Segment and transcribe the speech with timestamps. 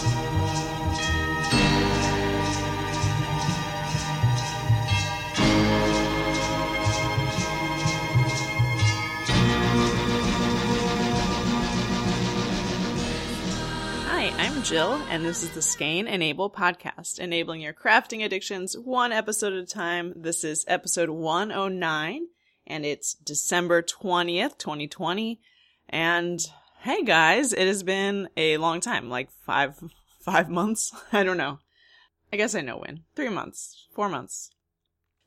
[0.00, 0.06] Hi,
[14.38, 19.52] I'm Jill, and this is the Skein Enable podcast, enabling your crafting addictions one episode
[19.52, 20.12] at a time.
[20.14, 22.26] This is episode 109,
[22.68, 25.40] and it's December 20th, 2020.
[25.88, 26.40] And
[26.88, 29.78] hey guys, it has been a long time, like five,
[30.20, 30.90] five months.
[31.12, 31.58] I don't know.
[32.32, 33.02] I guess I know when.
[33.14, 34.48] Three months, four months.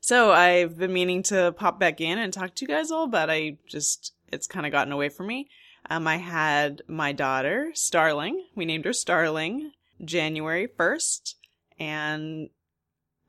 [0.00, 3.30] So I've been meaning to pop back in and talk to you guys all, but
[3.30, 5.48] I just, it's kind of gotten away from me.
[5.88, 8.44] Um, I had my daughter, Starling.
[8.56, 9.70] We named her Starling
[10.04, 11.34] January 1st.
[11.78, 12.50] And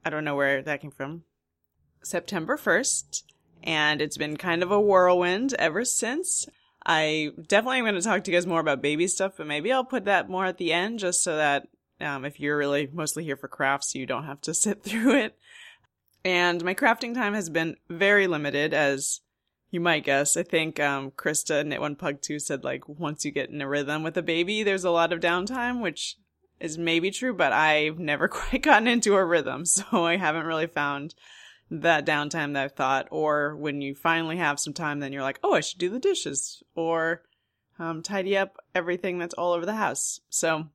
[0.03, 1.21] I don't know where that came from.
[2.01, 3.21] September 1st.
[3.61, 6.47] And it's been kind of a whirlwind ever since.
[6.85, 9.71] I definitely am going to talk to you guys more about baby stuff, but maybe
[9.71, 11.67] I'll put that more at the end just so that
[12.01, 15.37] um, if you're really mostly here for crafts, you don't have to sit through it.
[16.25, 19.21] And my crafting time has been very limited, as
[19.71, 20.37] you might guess.
[20.37, 23.67] I think um, Krista Knit One Pug Two said like once you get in a
[23.67, 26.17] rhythm with a baby, there's a lot of downtime, which
[26.59, 30.67] is maybe true, but I've never quite gotten into a rhythm, so I haven't really
[30.67, 31.13] found
[31.81, 33.07] that downtime that I thought.
[33.11, 35.99] Or when you finally have some time, then you're like, oh, I should do the
[35.99, 37.23] dishes or
[37.79, 40.19] um, tidy up everything that's all over the house.
[40.29, 40.67] So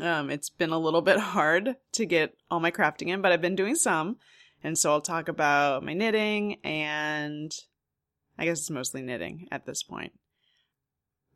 [0.00, 3.42] um, it's been a little bit hard to get all my crafting in, but I've
[3.42, 4.16] been doing some.
[4.64, 7.52] And so I'll talk about my knitting and
[8.38, 10.12] I guess it's mostly knitting at this point.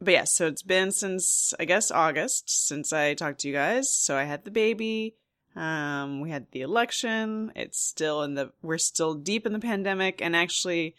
[0.00, 3.92] But yeah, so it's been since I guess August since I talked to you guys.
[3.92, 5.16] So I had the baby.
[5.56, 7.50] Um, we had the election.
[7.56, 10.94] It's still in the we're still deep in the pandemic, and actually,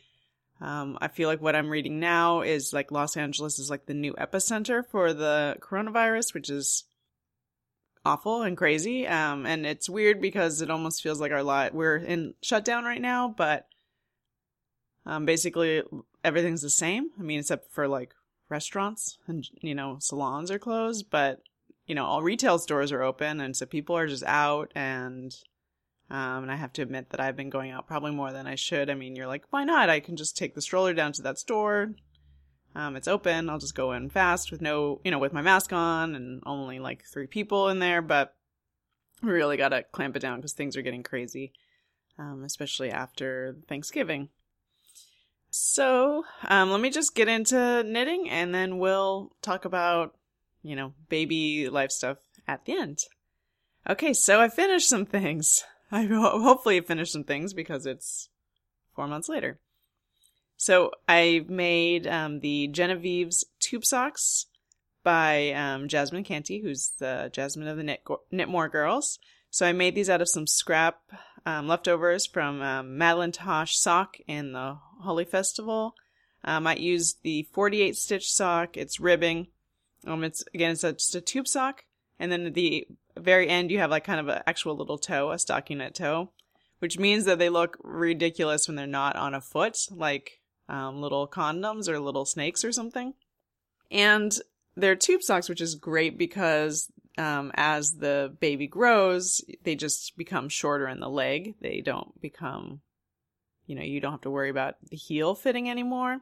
[0.60, 3.94] um, I feel like what I'm reading now is like Los Angeles is like the
[3.94, 6.86] new epicenter for the coronavirus, which is
[8.04, 9.06] awful and crazy.
[9.06, 13.02] Um, and it's weird because it almost feels like our lot we're in shutdown right
[13.02, 13.68] now, but
[15.06, 15.84] um, basically
[16.24, 17.12] everything's the same.
[17.20, 18.16] I mean, except for like
[18.50, 21.42] restaurants and you know salons are closed, but
[21.88, 25.34] you know all retail stores are open, and so people are just out and.
[26.10, 28.56] Um, and I have to admit that I've been going out probably more than I
[28.56, 28.90] should.
[28.90, 29.90] I mean, you're like, why not?
[29.90, 31.96] I can just take the stroller down to that store,
[32.78, 33.50] um, it's open.
[33.50, 36.78] I'll just go in fast with no, you know, with my mask on and only
[36.78, 38.04] like three people in there.
[38.04, 38.36] But
[39.24, 41.54] we really got to clamp it down because things are getting crazy,
[42.20, 44.30] um, especially after Thanksgiving.
[45.50, 50.14] So um, let me just get into knitting and then we'll talk about,
[50.68, 52.18] you know, baby life stuff
[52.48, 53.00] at the end.
[53.90, 55.64] Okay, so I finished some things.
[55.92, 58.30] I ho- hopefully finished some things because it's
[58.94, 59.60] four months later.
[60.58, 64.48] So I made um, the Genevieve's tube socks
[65.04, 68.02] by um, Jasmine Canty, who's the Jasmine of the Knit
[68.34, 69.20] Knitmore Girls.
[69.50, 71.00] So I made these out of some scrap
[71.46, 75.94] um, leftovers from um, Madelinetosh sock in the Holi Festival.
[76.44, 78.76] Um, I used the 48 stitch sock.
[78.76, 79.48] It's ribbing.
[80.08, 81.84] Um, it's again, it's a, just a tube sock,
[82.20, 82.88] and then at the
[83.18, 86.32] very end you have like kind of an actual little toe, a stockinette toe,
[86.80, 89.78] which means that they look ridiculous when they're not on a foot.
[89.92, 93.14] Like um, little condoms or little snakes or something.
[93.90, 94.34] And
[94.76, 100.50] they're tube socks, which is great because um, as the baby grows, they just become
[100.50, 101.56] shorter in the leg.
[101.62, 102.82] They don't become,
[103.66, 106.20] you know, you don't have to worry about the heel fitting anymore.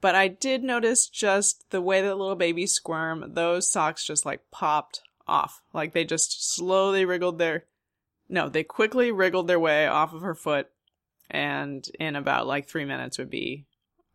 [0.00, 4.50] But I did notice just the way that little babies squirm, those socks just like
[4.50, 5.62] popped off.
[5.72, 7.64] Like they just slowly wriggled their,
[8.28, 10.68] no, they quickly wriggled their way off of her foot
[11.30, 13.66] and in about like three minutes would be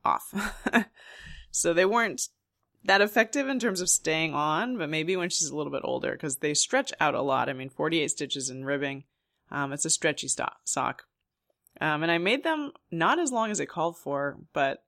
[0.06, 0.34] off.
[1.52, 2.30] so they weren't
[2.86, 6.12] that effective in terms of staying on, but maybe when she's a little bit older
[6.12, 7.50] because they stretch out a lot.
[7.50, 9.04] I mean, 48 stitches in ribbing.
[9.52, 11.04] Um, it's a stretchy sock.
[11.80, 14.84] Um, and I made them not as long as it called for, but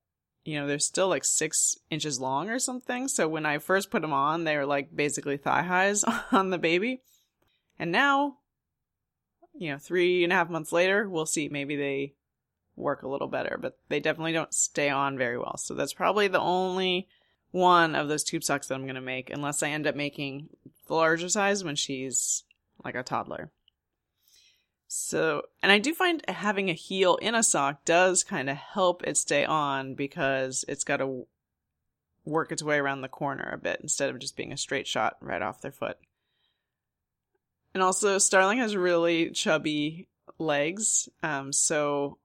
[0.46, 3.08] you know, they're still like six inches long or something.
[3.08, 6.58] So when I first put them on, they were like basically thigh highs on the
[6.58, 7.02] baby.
[7.78, 8.38] And now
[9.58, 11.50] you know, three and a half months later, we'll see.
[11.50, 12.14] Maybe they
[12.76, 15.58] work a little better, but they definitely don't stay on very well.
[15.58, 17.08] So that's probably the only
[17.52, 20.50] one of those tube socks that I'm going to make, unless I end up making
[20.88, 22.44] the larger size when she's
[22.84, 23.52] like a toddler.
[24.88, 29.04] So, and I do find having a heel in a sock does kind of help
[29.04, 31.28] it stay on because it's got to
[32.24, 35.18] work its way around the corner a bit instead of just being a straight shot
[35.22, 35.98] right off their foot.
[37.74, 41.10] And also, Starling has really chubby legs.
[41.22, 42.18] Um, so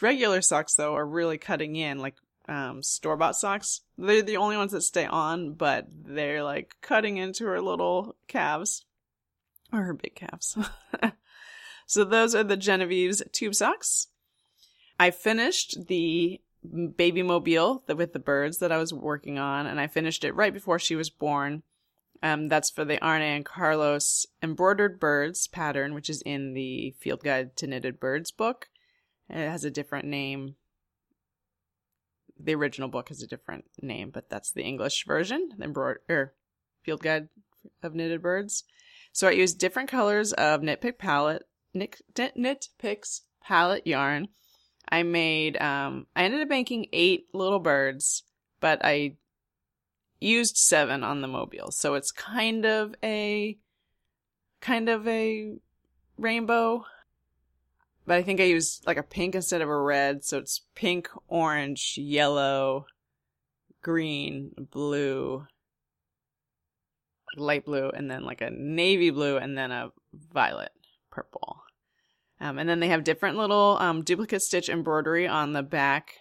[0.00, 1.98] regular socks though are really cutting in.
[1.98, 2.16] Like
[2.48, 3.82] um, store bought socks.
[3.98, 8.84] They're the only ones that stay on, but they're like cutting into her little calves
[9.72, 10.56] or her big calves.
[11.90, 14.06] so those are the Genevieve's tube socks.
[15.00, 16.40] I finished the
[16.94, 20.54] baby mobile with the birds that I was working on, and I finished it right
[20.54, 21.64] before she was born.
[22.22, 27.24] Um, that's for the Arne and Carlos embroidered birds pattern, which is in the Field
[27.24, 28.68] Guide to Knitted Birds book.
[29.28, 30.54] It has a different name.
[32.38, 36.34] The original book has a different name, but that's the English version, the embroidered er,
[36.84, 37.30] Field Guide
[37.82, 38.62] of Knitted Birds.
[39.12, 42.00] So I used different colors of Knit Pick palette, knit,
[42.36, 44.28] knit picks palette yarn.
[44.88, 48.24] I made, um, I ended up making eight little birds,
[48.60, 49.16] but I
[50.20, 51.70] used seven on the mobile.
[51.70, 53.56] So it's kind of a,
[54.60, 55.54] kind of a
[56.18, 56.84] rainbow.
[58.06, 60.24] But I think I used like a pink instead of a red.
[60.24, 62.86] So it's pink, orange, yellow,
[63.82, 65.46] green, blue,
[67.36, 69.92] light blue, and then like a navy blue, and then a
[70.32, 70.72] violet
[71.10, 71.62] purple.
[72.40, 76.14] Um, and then they have different little um, duplicate stitch embroidery on the back,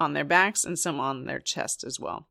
[0.00, 2.28] on their backs, and some on their chest as well.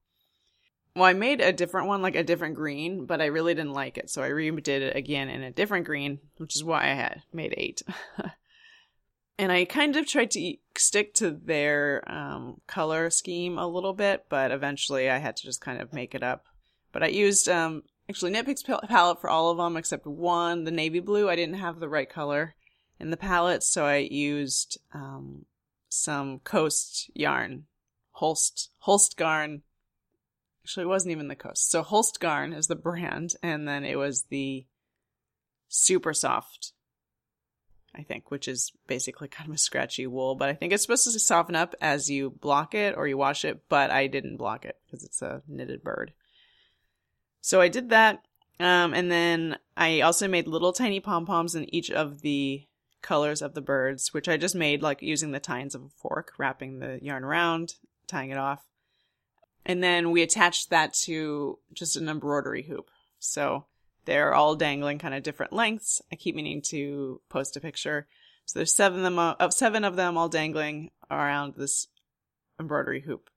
[0.96, 3.98] Well, I made a different one, like a different green, but I really didn't like
[3.98, 7.24] it, so I redid it again in a different green, which is why I had
[7.32, 7.82] made eight.
[9.38, 14.26] and I kind of tried to stick to their um, color scheme a little bit,
[14.28, 16.44] but eventually I had to just kind of make it up.
[16.92, 20.72] But I used um, actually Knit Picks palette for all of them except one, the
[20.72, 21.30] navy blue.
[21.30, 22.56] I didn't have the right color
[23.00, 25.46] in the palette, so I used um,
[25.90, 27.66] some Coast yarn,
[28.12, 29.64] Holst Holst Garn
[30.64, 31.72] Actually, it wasn't even the coast.
[31.72, 34.66] So Holst Garn is the brand, and then it was the
[35.68, 36.74] super soft,
[37.96, 40.36] I think, which is basically kind of a scratchy wool.
[40.36, 43.44] But I think it's supposed to soften up as you block it or you wash
[43.44, 46.14] it, but I didn't block it because it's a knitted bird.
[47.42, 48.24] So I did that.
[48.60, 52.68] Um, and then I also made little tiny pom poms in each of the
[53.02, 56.34] colors of the birds, which I just made like using the tines of a fork,
[56.38, 57.76] wrapping the yarn around,
[58.08, 58.64] tying it off.
[59.66, 62.92] And then we attached that to just an embroidery hoop.
[63.18, 63.66] So
[64.06, 66.00] they're all dangling kind of different lengths.
[66.12, 68.08] I keep meaning to post a picture.
[68.46, 71.88] So there's seven of them, uh, seven of them all dangling around this
[72.60, 73.31] embroidery hoop.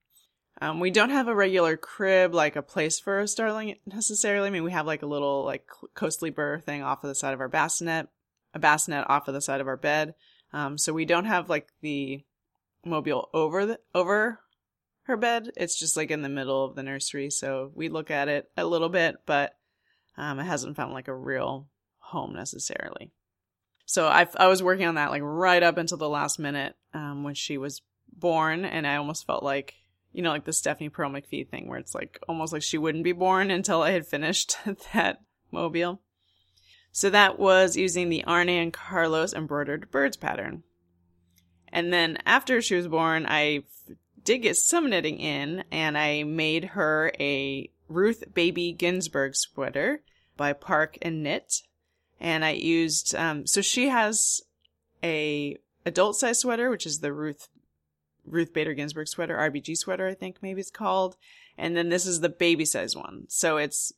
[0.64, 4.46] Um, we don't have a regular crib, like a place for a starling necessarily.
[4.46, 7.40] I mean, we have like a little like co-sleeper thing off of the side of
[7.40, 8.08] our bassinet,
[8.54, 10.14] a bassinet off of the side of our bed.
[10.54, 12.24] Um, so we don't have like the
[12.82, 14.40] mobile over the, over
[15.02, 15.50] her bed.
[15.54, 18.64] It's just like in the middle of the nursery, so we look at it a
[18.64, 19.58] little bit, but
[20.16, 21.68] um, it hasn't found like a real
[21.98, 23.12] home necessarily.
[23.84, 27.22] So I I was working on that like right up until the last minute um,
[27.22, 29.74] when she was born, and I almost felt like
[30.14, 33.04] you know like the Stephanie Pearl McPhee thing where it's like almost like she wouldn't
[33.04, 34.56] be born until I had finished
[34.94, 35.20] that
[35.50, 36.00] mobile.
[36.92, 40.62] So that was using the Arne and Carlos embroidered birds pattern.
[41.72, 43.64] And then after she was born, I
[44.24, 50.02] did get some knitting in, and I made her a Ruth Baby Ginsburg sweater
[50.36, 51.62] by Park and Knit.
[52.20, 54.40] And I used, um, so she has
[55.02, 57.48] a adult size sweater, which is the Ruth,
[58.26, 61.16] Ruth Bader Ginsburg sweater, RBG sweater, I think maybe it's called.
[61.56, 63.26] And then this is the baby size one.
[63.28, 63.92] So it's,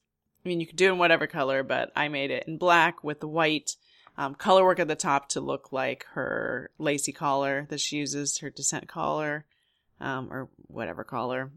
[0.44, 3.02] I mean, you could do it in whatever color, but I made it in black
[3.02, 3.76] with the white
[4.18, 8.38] um, color work at the top to look like her lacy collar that she uses,
[8.38, 9.44] her dissent collar
[10.00, 11.50] um, or whatever color.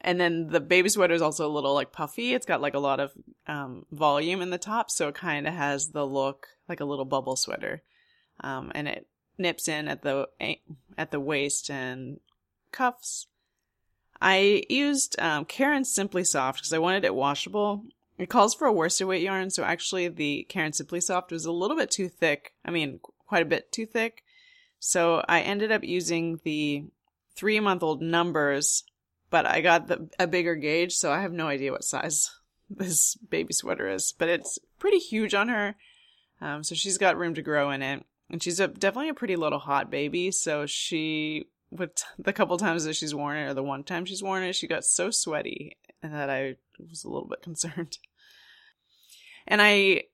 [0.00, 2.34] And then the baby sweater is also a little like puffy.
[2.34, 3.12] It's got like a lot of
[3.46, 7.04] um, volume in the top, so it kind of has the look like a little
[7.04, 7.82] bubble sweater.
[8.40, 9.06] Um, and it
[9.38, 10.28] nips in at the
[10.96, 12.20] at the waist and
[12.72, 13.26] cuffs.
[14.20, 17.84] I used um, Caron Simply Soft because I wanted it washable.
[18.18, 21.52] It calls for a worsted weight yarn, so actually the Caron Simply Soft was a
[21.52, 22.54] little bit too thick.
[22.64, 24.22] I mean, quite a bit too thick.
[24.78, 26.84] So I ended up using the
[27.34, 28.84] three month old numbers,
[29.30, 32.30] but I got the, a bigger gauge, so I have no idea what size
[32.70, 35.76] this baby sweater is, but it's pretty huge on her.
[36.40, 38.04] Um, so she's got room to grow in it.
[38.30, 40.30] And she's a, definitely a pretty little hot baby.
[40.30, 44.22] So she, with the couple times that she's worn it, or the one time she's
[44.22, 47.98] worn it, she got so sweaty that I was a little bit concerned.
[49.46, 50.04] And I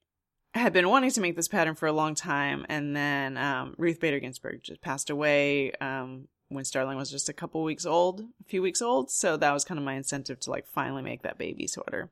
[0.55, 2.67] had been wanting to make this pattern for a long time.
[2.69, 7.35] And then um, Ruth Bader Ginsburg just passed away um, when Starling was just a
[7.35, 9.11] couple weeks old, a few weeks old.
[9.11, 12.11] So that was kind of my incentive to like finally make that baby sweater.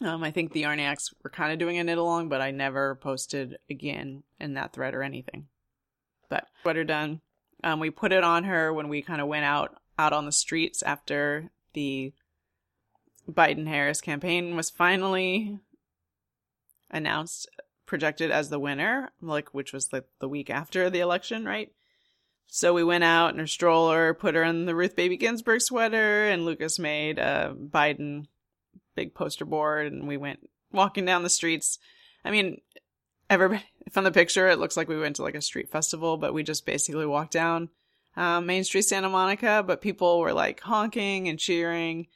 [0.00, 2.94] Um, I think the Arniacs were kind of doing a knit along, but I never
[2.96, 5.48] posted again in that thread or anything.
[6.28, 7.20] But sweater done.
[7.64, 10.32] Um, we put it on her when we kind of went out out on the
[10.32, 12.12] streets after the
[13.28, 15.58] Biden Harris campaign was finally
[16.90, 17.48] announced,
[17.84, 21.72] projected as the winner, like which was like the week after the election, right?
[22.46, 26.28] So we went out in her stroller, put her in the Ruth Baby Ginsburg sweater,
[26.28, 28.26] and Lucas made a Biden
[28.98, 30.40] big poster board, and we went
[30.72, 31.78] walking down the streets.
[32.24, 32.60] I mean,
[33.30, 33.62] everybody
[33.92, 36.42] from the picture, it looks like we went to like a street festival, but we
[36.42, 37.68] just basically walked down
[38.16, 39.62] um, Main Street, Santa Monica.
[39.64, 42.08] But people were like honking and cheering,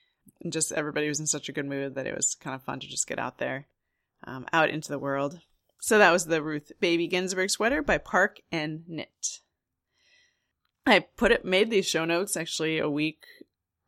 [0.43, 2.81] and just everybody was in such a good mood that it was kind of fun
[2.81, 3.69] to just get out there,
[4.25, 5.39] um, out into the world.
[5.81, 9.39] So that was the Ruth Baby Ginsburg sweater by Park and Knit.
[10.85, 13.25] I put it made these show notes actually a week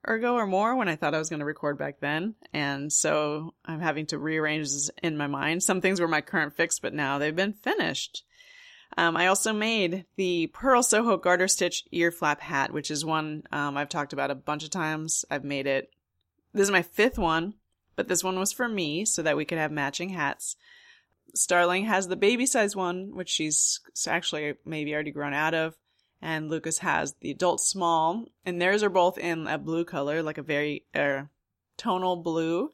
[0.04, 2.34] ago or more when I thought I was going to record back then.
[2.52, 5.62] And so I'm having to rearrange this in my mind.
[5.62, 8.24] Some things were my current fix, but now they've been finished.
[8.96, 13.42] Um, I also made the Purl Soho garter stitch ear flap hat, which is one
[13.50, 15.24] um, I've talked about a bunch of times.
[15.30, 15.90] I've made it.
[16.52, 17.54] This is my fifth one,
[17.96, 20.56] but this one was for me so that we could have matching hats.
[21.34, 25.74] Starling has the baby size one, which she's actually maybe already grown out of
[26.24, 30.38] and Lucas has the adult small, and theirs are both in a blue color, like
[30.38, 31.24] a very uh,
[31.76, 32.70] tonal blue.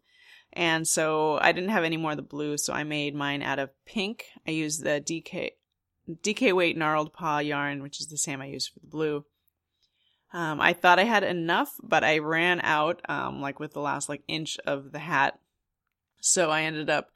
[0.52, 3.58] And so I didn't have any more of the blue, so I made mine out
[3.58, 4.26] of pink.
[4.46, 5.50] I used the DK
[6.08, 9.24] DK weight gnarled paw yarn, which is the same I used for the blue.
[10.32, 14.08] Um, I thought I had enough, but I ran out, um, like with the last
[14.08, 15.40] like inch of the hat.
[16.20, 17.08] So I ended up,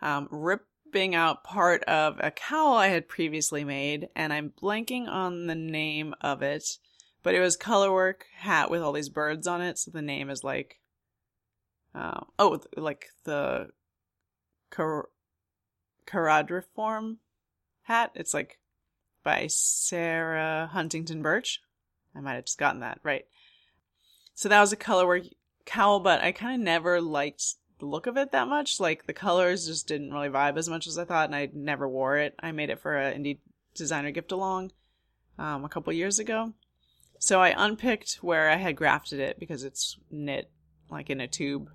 [0.00, 5.08] um, rip, ripping out part of a cowl I had previously made, and I'm blanking
[5.08, 6.76] on the name of it,
[7.22, 10.44] but it was colorwork hat with all these birds on it, so the name is
[10.44, 10.80] like,
[11.94, 13.68] uh, oh, like the
[14.70, 15.08] Car-
[16.06, 17.16] Caradriform
[17.84, 18.10] hat.
[18.14, 18.58] It's like
[19.24, 21.60] by Sarah Huntington Birch.
[22.14, 23.24] I might have just gotten that right.
[24.34, 25.30] So that was a colorwork
[25.64, 28.80] cowl, but I kind of never liked look of it that much.
[28.80, 31.88] Like the colors just didn't really vibe as much as I thought, and I never
[31.88, 32.34] wore it.
[32.40, 33.38] I made it for an indie
[33.74, 34.72] designer gift along
[35.38, 36.52] um, a couple years ago.
[37.18, 40.50] So I unpicked where I had grafted it because it's knit
[40.90, 41.70] like in a tube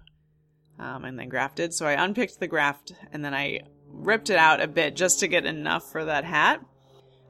[0.78, 1.74] um, and then grafted.
[1.74, 5.28] So I unpicked the graft and then I ripped it out a bit just to
[5.28, 6.62] get enough for that hat.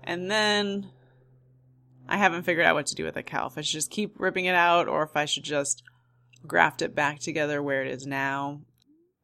[0.04, 0.90] And then
[2.10, 3.48] I haven't figured out what to do with the cowl.
[3.48, 5.84] If I should just keep ripping it out or if I should just
[6.48, 8.62] graft it back together where it is now.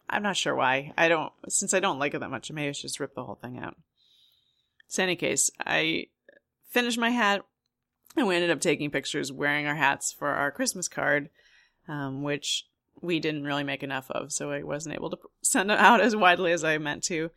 [0.10, 0.94] I'm not sure why.
[0.98, 3.24] I don't, since I don't like it that much, maybe I should just rip the
[3.24, 3.75] whole thing out.
[4.88, 6.08] So, in any case, I
[6.70, 7.44] finished my hat
[8.15, 11.30] and we ended up taking pictures wearing our hats for our Christmas card,
[11.88, 12.68] um, which
[13.01, 16.15] we didn't really make enough of, so I wasn't able to send them out as
[16.15, 17.32] widely as I meant to.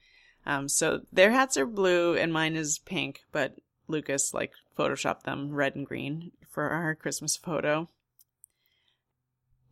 [0.44, 3.56] Um, so their hats are blue and mine is pink, but
[3.88, 7.88] Lucas like photoshopped them red and green for our Christmas photo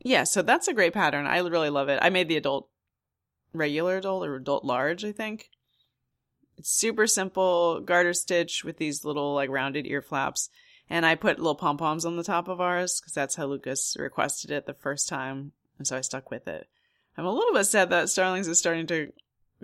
[0.04, 1.26] yeah, so that's a great pattern.
[1.26, 1.98] I really love it.
[2.02, 2.68] I made the adult
[3.54, 5.48] regular adult or adult large, I think.
[6.58, 10.50] It's super simple garter stitch with these little like rounded ear flaps.
[10.90, 13.96] And I put little pom poms on the top of ours because that's how Lucas
[13.98, 15.52] requested it the first time.
[15.78, 16.68] And so I stuck with it.
[17.16, 19.10] I'm a little bit sad that Starlings is starting to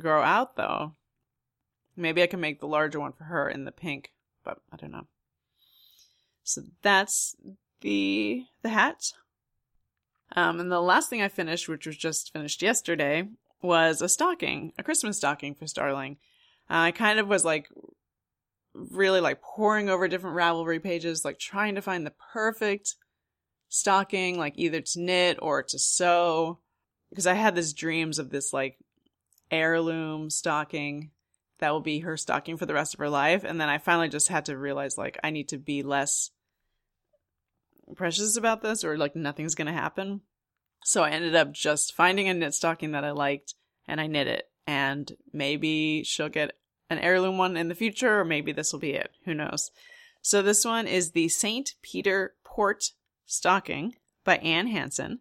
[0.00, 0.94] grow out though.
[1.97, 4.92] Maybe I can make the larger one for her in the pink, but I don't
[4.92, 5.06] know.
[6.44, 7.37] So that's
[7.82, 9.12] the the hat.
[10.37, 13.28] Um, and the last thing I finished, which was just finished yesterday,
[13.62, 16.18] was a stocking, a Christmas stocking for Starling.
[16.68, 17.68] Uh, I kind of was like
[18.75, 22.94] really like poring over different Ravelry pages, like trying to find the perfect
[23.68, 26.58] stocking, like either to knit or to sew.
[27.10, 28.78] Because I had these dreams of this like
[29.50, 31.10] heirloom stocking
[31.58, 33.44] that will be her stocking for the rest of her life.
[33.44, 36.30] And then I finally just had to realize like I need to be less
[37.97, 40.23] precious about this or like nothing's going to happen.
[40.85, 43.54] So I ended up just finding a knit stocking that I liked
[43.87, 44.44] and I knit it.
[44.66, 46.52] And maybe she'll get
[46.88, 49.11] an heirloom one in the future or maybe this will be it.
[49.25, 49.70] Who knows?
[50.23, 51.75] So this one is the St.
[51.82, 52.92] Peter Port
[53.26, 53.94] stocking
[54.25, 55.20] by Anne Hanson.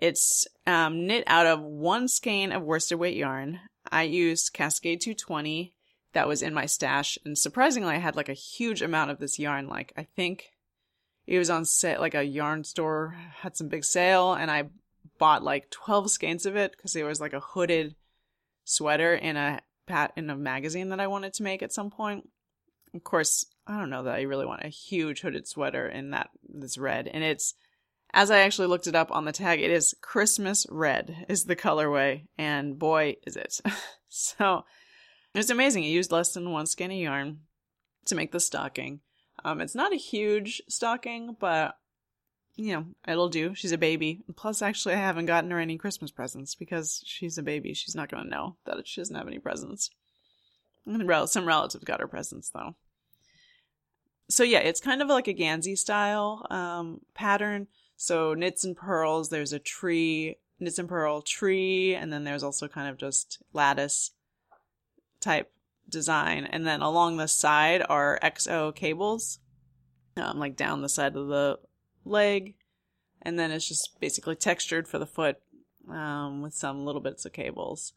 [0.00, 3.60] It's um, knit out of one skein of worsted weight yarn.
[3.90, 5.74] I used Cascade 220
[6.12, 9.38] that was in my stash, and surprisingly, I had like a huge amount of this
[9.38, 9.68] yarn.
[9.68, 10.50] Like I think
[11.28, 14.70] it was on sale, like a yarn store had some big sale, and I
[15.18, 17.94] bought like 12 skeins of it because it was like a hooded
[18.64, 22.30] sweater in a pat in a magazine that I wanted to make at some point.
[22.94, 26.30] Of course, I don't know that I really want a huge hooded sweater in that
[26.48, 27.52] this red, and it's
[28.14, 31.56] as I actually looked it up on the tag, it is Christmas red is the
[31.56, 33.60] colorway, and boy is it.
[34.08, 34.64] so
[35.34, 35.84] it was amazing.
[35.84, 37.40] It used less than one skein of yarn
[38.06, 39.00] to make the stocking.
[39.44, 41.76] Um, it's not a huge stocking, but
[42.58, 43.54] you know, it'll do.
[43.54, 44.20] She's a baby.
[44.34, 47.72] Plus, actually, I haven't gotten her any Christmas presents because she's a baby.
[47.72, 49.90] She's not going to know that she doesn't have any presents.
[50.84, 52.74] Some relatives got her presents, though.
[54.28, 57.68] So, yeah, it's kind of like a Gansey style um, pattern.
[57.96, 62.66] So, knits and purls, there's a tree, knits and purl tree, and then there's also
[62.66, 64.10] kind of just lattice
[65.20, 65.52] type
[65.88, 66.44] design.
[66.44, 69.38] And then along the side are XO cables,
[70.16, 71.58] um, like down the side of the
[72.04, 72.54] leg,
[73.22, 75.36] and then it's just basically textured for the foot
[75.90, 77.92] um, with some little bits of cables.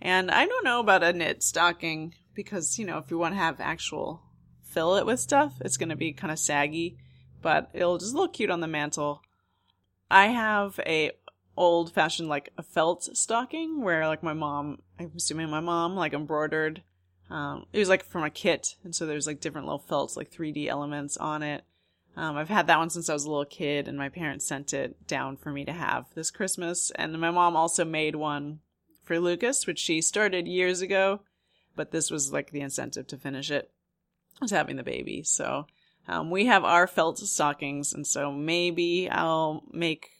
[0.00, 3.38] And I don't know about a knit stocking because, you know, if you want to
[3.38, 4.22] have actual
[4.62, 6.98] fill it with stuff, it's going to be kind of saggy,
[7.42, 9.22] but it'll just look cute on the mantle.
[10.10, 11.12] I have a
[11.56, 16.14] old fashioned like a felt stocking where like my mom, I'm assuming my mom like
[16.14, 16.82] embroidered.
[17.30, 20.30] Um, it was like from a kit, and so there's like different little felts, like
[20.30, 21.64] 3D elements on it.
[22.16, 24.72] Um, I've had that one since I was a little kid, and my parents sent
[24.72, 26.90] it down for me to have this Christmas.
[26.94, 28.60] And my mom also made one
[29.04, 31.20] for Lucas, which she started years ago,
[31.76, 33.70] but this was like the incentive to finish it.
[34.40, 35.66] I Was having the baby, so
[36.08, 40.10] um, we have our felt stockings, and so maybe I'll make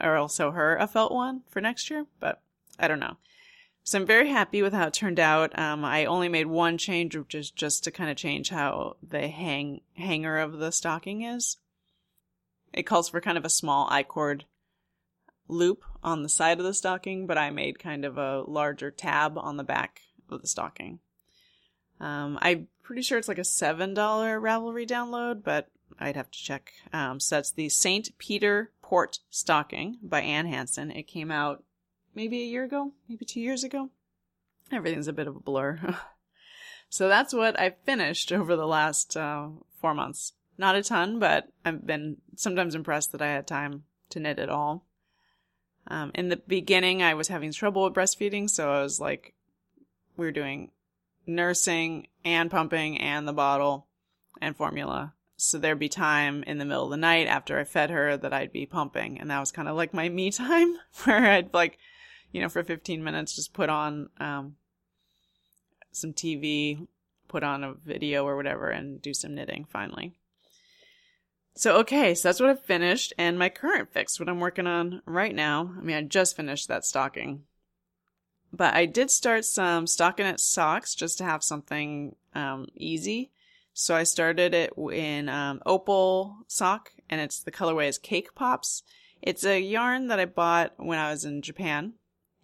[0.00, 2.40] or also her a felt one for next year, but
[2.78, 3.16] I don't know.
[3.90, 5.58] So I'm very happy with how it turned out.
[5.58, 9.26] Um, I only made one change, which is just to kind of change how the
[9.26, 11.56] hang hanger of the stocking is.
[12.72, 14.44] It calls for kind of a small I-cord
[15.48, 19.36] loop on the side of the stocking, but I made kind of a larger tab
[19.36, 21.00] on the back of the stocking.
[21.98, 25.68] Um, I'm pretty sure it's like a $7 Ravelry download, but
[25.98, 26.74] I'd have to check.
[26.92, 28.16] Um, so that's the St.
[28.18, 30.92] Peter Port Stocking by Anne Hanson.
[30.92, 31.64] It came out
[32.20, 33.88] maybe a year ago, maybe two years ago.
[34.70, 35.80] Everything's a bit of a blur.
[36.90, 39.48] so that's what I finished over the last uh,
[39.80, 40.34] four months.
[40.58, 44.50] Not a ton, but I've been sometimes impressed that I had time to knit at
[44.50, 44.84] all.
[45.86, 49.32] Um, in the beginning, I was having trouble with breastfeeding, so I was like,
[50.18, 50.72] we were doing
[51.26, 53.86] nursing and pumping and the bottle
[54.42, 55.14] and formula.
[55.38, 58.34] So there'd be time in the middle of the night after I fed her that
[58.34, 59.18] I'd be pumping.
[59.18, 61.78] And that was kind of like my me time where I'd like
[62.32, 64.56] you know, for 15 minutes, just put on um,
[65.92, 66.86] some TV,
[67.28, 70.14] put on a video or whatever, and do some knitting finally.
[71.56, 75.02] So, okay, so that's what I've finished, and my current fix, what I'm working on
[75.04, 75.74] right now.
[75.76, 77.42] I mean, I just finished that stocking.
[78.52, 83.30] But I did start some stockinette socks just to have something um, easy.
[83.72, 88.82] So I started it in um, opal sock, and it's the colorway is Cake Pops.
[89.22, 91.94] It's a yarn that I bought when I was in Japan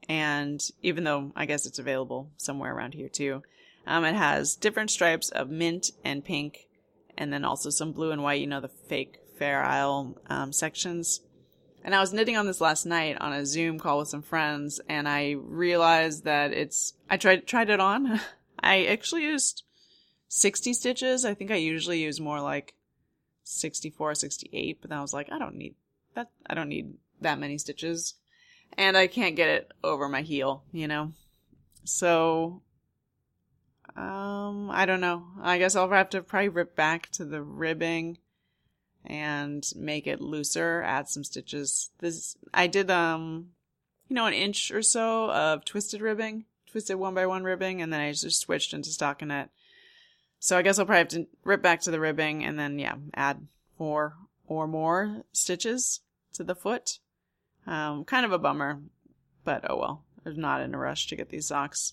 [0.09, 3.43] and even though I guess it's available somewhere around here too,
[3.87, 6.67] um, it has different stripes of mint and pink,
[7.17, 8.41] and then also some blue and white.
[8.41, 11.21] You know the fake Fair Isle um, sections.
[11.85, 14.81] And I was knitting on this last night on a Zoom call with some friends,
[14.89, 16.95] and I realized that it's.
[17.09, 18.21] I tried tried it on.
[18.59, 19.63] I actually used
[20.29, 21.25] 60 stitches.
[21.25, 22.75] I think I usually use more like
[23.45, 25.75] 64, 68, but then I was like, I don't need
[26.15, 26.31] that.
[26.47, 28.15] I don't need that many stitches
[28.74, 31.12] and I can't get it over my heel, you know?
[31.85, 32.62] So,
[33.96, 35.24] um, I don't know.
[35.40, 38.18] I guess I'll have to probably rip back to the ribbing
[39.05, 41.90] and make it looser, add some stitches.
[42.00, 43.50] This, I did, um,
[44.09, 47.92] you know, an inch or so of twisted ribbing, twisted one by one ribbing, and
[47.92, 49.48] then I just switched into stockinette.
[50.38, 52.96] So I guess I'll probably have to rip back to the ribbing and then, yeah,
[53.14, 53.46] add
[53.79, 56.00] four or more stitches
[56.35, 56.98] to the foot.
[57.66, 58.81] Um, kind of a bummer,
[59.44, 60.02] but oh well.
[60.26, 61.92] I'm not in a rush to get these socks.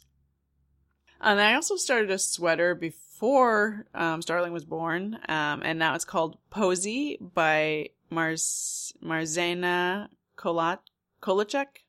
[1.21, 6.03] And I also started a sweater before um, Starling was born, um, and now it's
[6.03, 10.79] called Posy by Mars Marzena Kolat
[11.21, 11.86] Kolacek.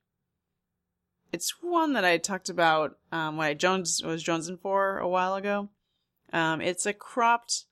[1.32, 5.34] It's one that I talked about um, when I Jones was jonesing for a while
[5.34, 5.68] ago.
[6.32, 7.64] Um, it's a cropped,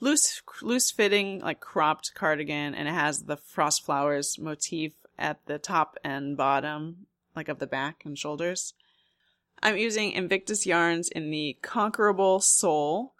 [0.00, 5.58] loose, loose fitting, like cropped cardigan, and it has the frost flowers motif at the
[5.58, 8.74] top and bottom, like of the back and shoulders.
[9.62, 13.14] I'm using Invictus yarns in the Conquerable Soul,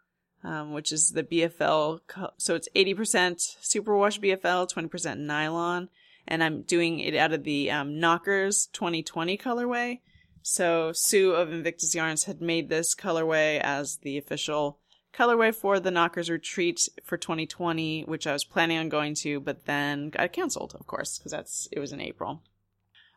[0.44, 2.00] um, which is the BFL.
[2.36, 5.88] So it's 80% superwash BFL, 20% nylon.
[6.26, 10.00] And I'm doing it out of the um, Knockers 2020 colorway.
[10.42, 14.78] So Sue of Invictus Yarns had made this colorway as the official
[15.18, 19.64] colorway for the Knockers retreat for 2020, which I was planning on going to, but
[19.64, 22.42] then got canceled, of course, because that's it was in April.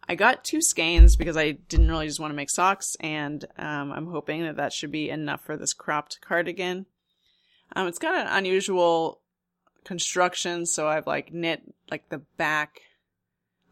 [0.09, 3.91] I got two skeins because I didn't really just want to make socks, and um,
[3.91, 6.87] I'm hoping that that should be enough for this cropped cardigan.
[7.75, 9.21] Um, it's got an unusual
[9.83, 10.65] construction.
[10.65, 12.81] So I've like knit like the back,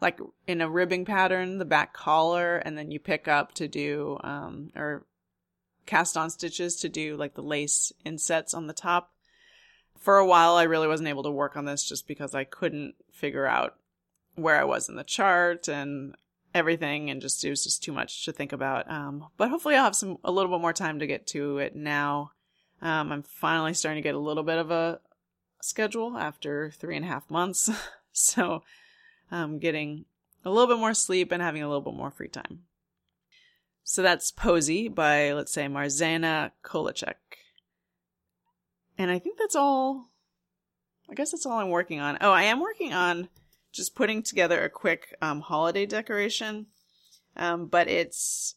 [0.00, 4.18] like in a ribbing pattern, the back collar, and then you pick up to do,
[4.22, 5.04] um, or
[5.86, 9.12] cast on stitches to do like the lace insets on the top.
[9.98, 12.94] For a while, I really wasn't able to work on this just because I couldn't
[13.12, 13.74] figure out
[14.34, 16.14] where I was in the chart and
[16.54, 18.90] everything and just it was just too much to think about.
[18.90, 21.76] Um, but hopefully i'll have some a little bit more time to get to it
[21.76, 22.32] now.
[22.82, 25.00] Um, i'm finally starting to get a little bit of a
[25.62, 27.70] schedule after three and a half months.
[28.12, 28.64] So
[29.30, 30.04] i'm getting
[30.44, 32.64] a little bit more sleep and having a little bit more free time
[33.84, 37.14] so that's posy by let's say marzena kolacek
[38.98, 40.10] and i think that's all
[41.10, 43.28] i guess that's all i'm working on oh i am working on
[43.72, 46.66] just putting together a quick um, holiday decoration.
[47.36, 48.56] Um, but it's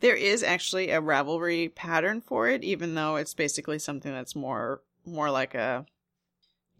[0.00, 4.82] there is actually a Ravelry pattern for it, even though it's basically something that's more
[5.04, 5.86] more like a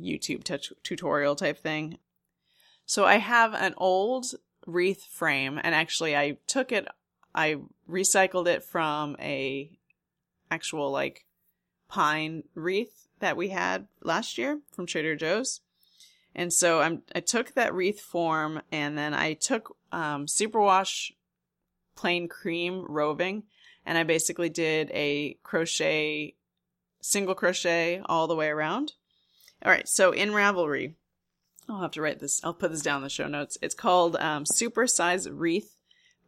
[0.01, 1.99] YouTube t- tutorial type thing.
[2.85, 4.35] So I have an old
[4.67, 6.87] wreath frame, and actually I took it,
[7.35, 7.57] I
[7.89, 9.71] recycled it from a
[10.51, 11.25] actual like
[11.89, 15.61] pine wreath that we had last year from Trader Joe's.
[16.35, 21.13] And so I'm, I took that wreath form and then I took um, superwash
[21.95, 23.45] plain cream roving
[23.87, 26.35] and I basically did a crochet,
[27.01, 28.93] single crochet all the way around.
[29.65, 30.95] All right, so in Ravelry,
[31.69, 33.59] I'll have to write this, I'll put this down in the show notes.
[33.61, 35.77] It's called um, Super Size Wreath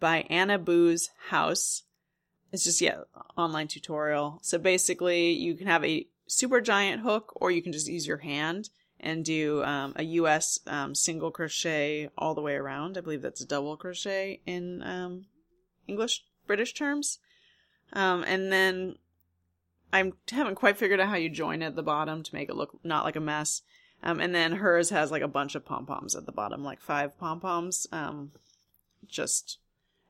[0.00, 1.84] by Anna Boo's House.
[2.52, 3.02] It's just, yeah,
[3.36, 4.40] online tutorial.
[4.42, 8.18] So basically, you can have a super giant hook or you can just use your
[8.18, 8.70] hand
[9.00, 12.98] and do um, a US um, single crochet all the way around.
[12.98, 15.26] I believe that's a double crochet in um,
[15.86, 17.18] English British terms.
[17.92, 18.96] Um, and then
[19.92, 22.78] I haven't quite figured out how you join at the bottom to make it look
[22.84, 23.62] not like a mess.
[24.02, 26.80] Um, and then hers has like a bunch of pom poms at the bottom, like
[26.80, 27.86] five pom poms.
[27.90, 28.32] Um,
[29.08, 29.58] just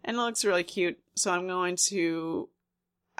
[0.04, 0.98] and it looks really cute.
[1.14, 2.48] So I'm going to.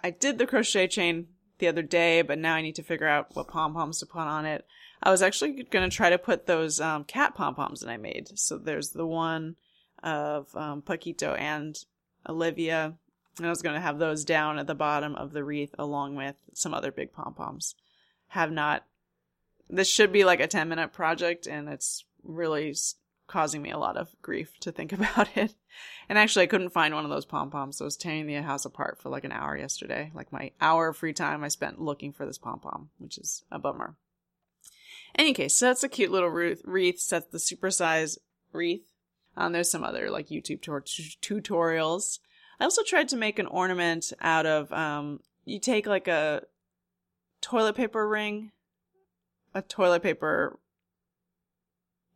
[0.03, 1.29] I did the crochet chain
[1.59, 4.21] the other day, but now I need to figure out what pom poms to put
[4.21, 4.65] on it.
[5.03, 7.97] I was actually going to try to put those um, cat pom poms that I
[7.97, 8.39] made.
[8.39, 9.57] So there's the one
[10.03, 11.77] of um, Paquito and
[12.29, 12.95] Olivia.
[13.37, 16.17] And I was going to have those down at the bottom of the wreath along
[16.17, 17.75] with some other big pom poms.
[18.29, 18.85] Have not.
[19.71, 22.75] This should be like a 10 minute project, and it's really
[23.27, 25.55] causing me a lot of grief to think about it.
[26.09, 28.43] And actually, I couldn't find one of those pom poms, so I was tearing the
[28.43, 30.11] house apart for like an hour yesterday.
[30.15, 33.45] Like my hour of free time I spent looking for this pom pom, which is
[33.51, 33.95] a bummer.
[35.15, 37.09] Any case, so that's a cute little wreath.
[37.09, 38.19] That's the supersize
[38.53, 38.93] wreath.
[39.37, 42.19] Um, there's some other like YouTube tutorials.
[42.61, 46.43] I also tried to make an ornament out of um, you take like a
[47.41, 48.51] toilet paper ring,
[49.59, 50.59] a toilet paper,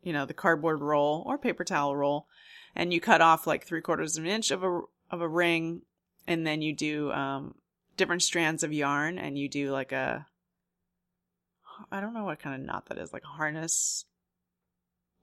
[0.02, 2.26] you know, the cardboard roll or paper towel roll,
[2.74, 5.82] and you cut off like three quarters of an inch of a of a ring,
[6.26, 7.54] and then you do um,
[7.96, 10.26] different strands of yarn, and you do like a
[11.90, 14.04] I don't know what kind of knot that is, like a harness.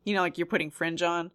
[0.04, 1.32] You know, like you're putting fringe on.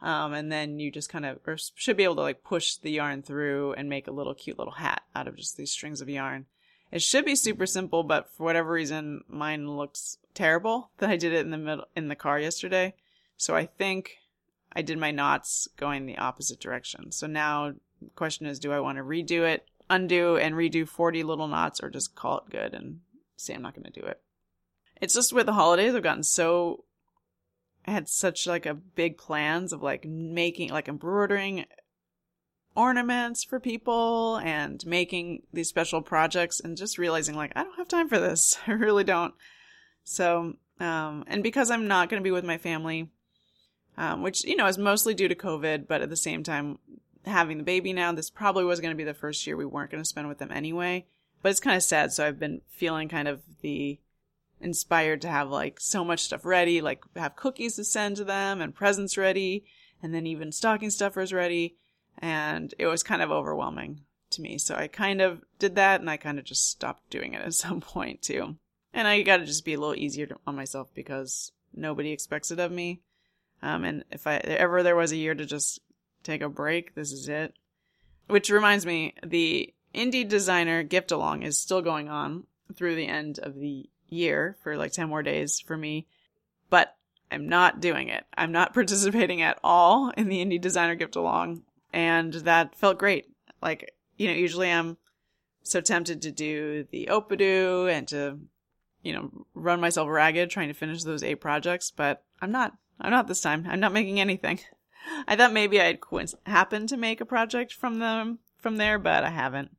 [0.00, 2.92] Um, and then you just kind of, or should be able to like push the
[2.92, 6.08] yarn through and make a little cute little hat out of just these strings of
[6.08, 6.46] yarn.
[6.90, 11.32] It should be super simple, but for whatever reason, mine looks terrible that I did
[11.32, 12.94] it in the middle, in the car yesterday.
[13.36, 14.18] So I think
[14.72, 17.12] I did my knots going the opposite direction.
[17.12, 21.22] So now the question is, do I want to redo it, undo and redo 40
[21.22, 23.00] little knots or just call it good and
[23.36, 24.20] say I'm not going to do it?
[25.00, 26.84] it's just with the holidays I've gotten so
[27.86, 31.64] I had such like a big plans of like making like embroidering
[32.78, 37.88] ornaments for people and making these special projects and just realizing like I don't have
[37.88, 38.56] time for this.
[38.66, 39.34] I really don't.
[40.04, 43.10] So, um and because I'm not going to be with my family
[43.96, 46.78] um which you know is mostly due to COVID, but at the same time
[47.26, 49.90] having the baby now, this probably was going to be the first year we weren't
[49.90, 51.04] going to spend with them anyway.
[51.42, 53.98] But it's kind of sad, so I've been feeling kind of the
[54.60, 58.60] inspired to have like so much stuff ready, like have cookies to send to them
[58.60, 59.64] and presents ready,
[60.02, 61.76] and then even stocking stuffers ready.
[62.18, 64.00] And it was kind of overwhelming
[64.30, 64.58] to me.
[64.58, 67.54] So I kind of did that and I kind of just stopped doing it at
[67.54, 68.56] some point too.
[68.92, 72.58] And I got to just be a little easier on myself because nobody expects it
[72.58, 73.00] of me.
[73.62, 75.80] Um, and if I ever there was a year to just
[76.22, 77.54] take a break, this is it.
[78.28, 83.38] Which reminds me, the indie designer gift along is still going on through the end
[83.38, 86.06] of the year for like 10 more days for me,
[86.70, 86.94] but
[87.30, 88.24] I'm not doing it.
[88.36, 91.62] I'm not participating at all in the indie designer gift along.
[91.92, 93.30] And that felt great.
[93.62, 94.98] Like, you know, usually I'm
[95.62, 98.38] so tempted to do the Opadu and to
[99.02, 102.74] you know, run myself ragged trying to finish those eight projects, but I'm not.
[103.00, 103.66] I'm not this time.
[103.68, 104.60] I'm not making anything.
[105.28, 106.00] I thought maybe I'd
[106.46, 109.76] happen to make a project from them from there, but I haven't.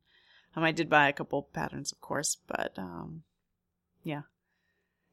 [0.56, 3.22] Um, I did buy a couple patterns, of course, but um,
[4.02, 4.22] yeah,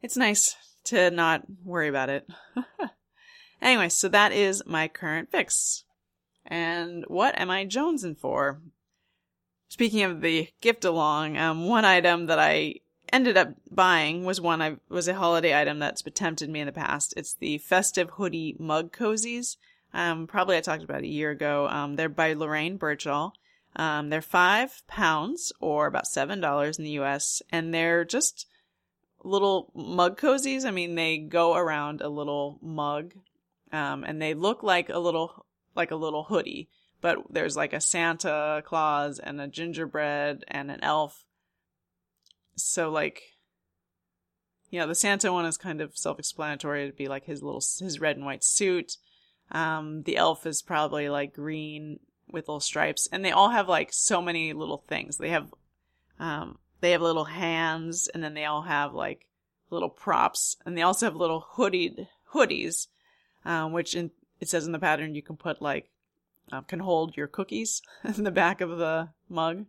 [0.02, 0.56] it's nice
[0.86, 2.28] to not worry about it.
[3.62, 5.84] anyway, so that is my current fix.
[6.48, 8.62] And what am I jonesing for?
[9.70, 12.76] Speaking of the gift along, um, one item that I
[13.12, 16.72] ended up buying was one I was a holiday item that's tempted me in the
[16.72, 17.14] past.
[17.18, 19.58] It's the festive hoodie mug cozies.
[19.94, 21.68] Um, probably I talked about a year ago.
[21.68, 23.34] Um, they're by Lorraine Birchall.
[23.76, 27.42] Um, they're five pounds or about seven dollars in the U.S.
[27.52, 28.48] and they're just
[29.24, 30.66] little mug cozies.
[30.66, 33.14] I mean, they go around a little mug,
[33.72, 35.46] um, and they look like a little
[35.78, 36.70] like a little hoodie.
[37.00, 41.26] But there's like a Santa Claus and a gingerbread and an elf.
[42.56, 43.22] So like,
[44.70, 46.84] yeah, the Santa one is kind of self-explanatory.
[46.84, 48.98] It'd be like his little his red and white suit.
[49.52, 53.94] Um, the elf is probably like green with little stripes, and they all have like
[53.94, 55.18] so many little things.
[55.18, 55.54] They have,
[56.20, 59.28] um, they have little hands, and then they all have like
[59.70, 62.88] little props, and they also have little hoodied hoodies,
[63.46, 65.90] um, which in, it says in the pattern you can put like
[66.52, 69.66] uh, can hold your cookies in the back of the mug.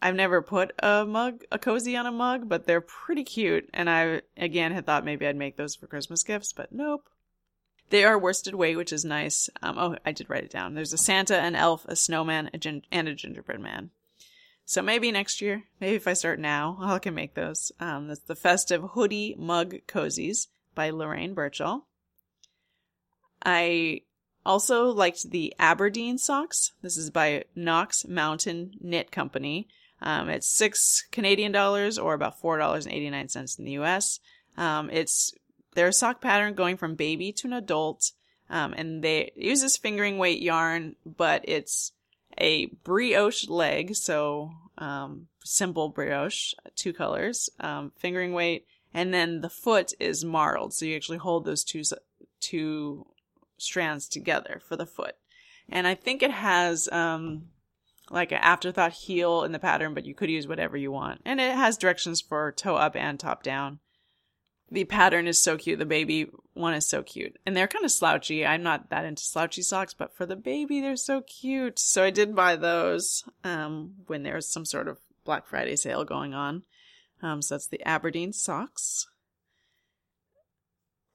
[0.00, 3.70] I've never put a mug, a cozy on a mug, but they're pretty cute.
[3.72, 7.08] And I, again, had thought maybe I'd make those for Christmas gifts, but nope.
[7.90, 9.48] They are worsted weight, which is nice.
[9.62, 10.74] Um, oh, I did write it down.
[10.74, 13.90] There's a Santa, an elf, a snowman, a gin- and a gingerbread man.
[14.64, 17.70] So maybe next year, maybe if I start now, I can make those.
[17.78, 21.86] Um, that's the festive hoodie mug cozies by Lorraine Birchall.
[23.44, 24.02] I
[24.44, 26.72] also liked the Aberdeen socks.
[26.82, 29.68] This is by Knox Mountain Knit Company.
[30.00, 33.72] Um, it's six Canadian dollars or about four dollars and eighty nine cents in the
[33.72, 34.18] U.S.
[34.56, 35.32] Um, it's
[35.74, 38.12] their sock pattern going from baby to an adult.
[38.50, 41.92] Um, and they use this fingering weight yarn, but it's
[42.38, 49.48] a brioche leg, so um, simple brioche, two colors, um, fingering weight, and then the
[49.48, 51.82] foot is marled, so you actually hold those two
[52.40, 53.06] two
[53.62, 55.14] strands together for the foot.
[55.68, 57.48] And I think it has um,
[58.10, 61.22] like an afterthought heel in the pattern, but you could use whatever you want.
[61.24, 63.80] And it has directions for toe up and top down
[64.72, 65.78] the pattern is so cute.
[65.78, 67.36] The baby one is so cute.
[67.44, 68.44] And they're kind of slouchy.
[68.44, 71.78] I'm not that into slouchy socks, but for the baby, they're so cute.
[71.78, 76.04] So I did buy those um, when there was some sort of Black Friday sale
[76.04, 76.62] going on.
[77.22, 79.06] Um, so that's the Aberdeen socks.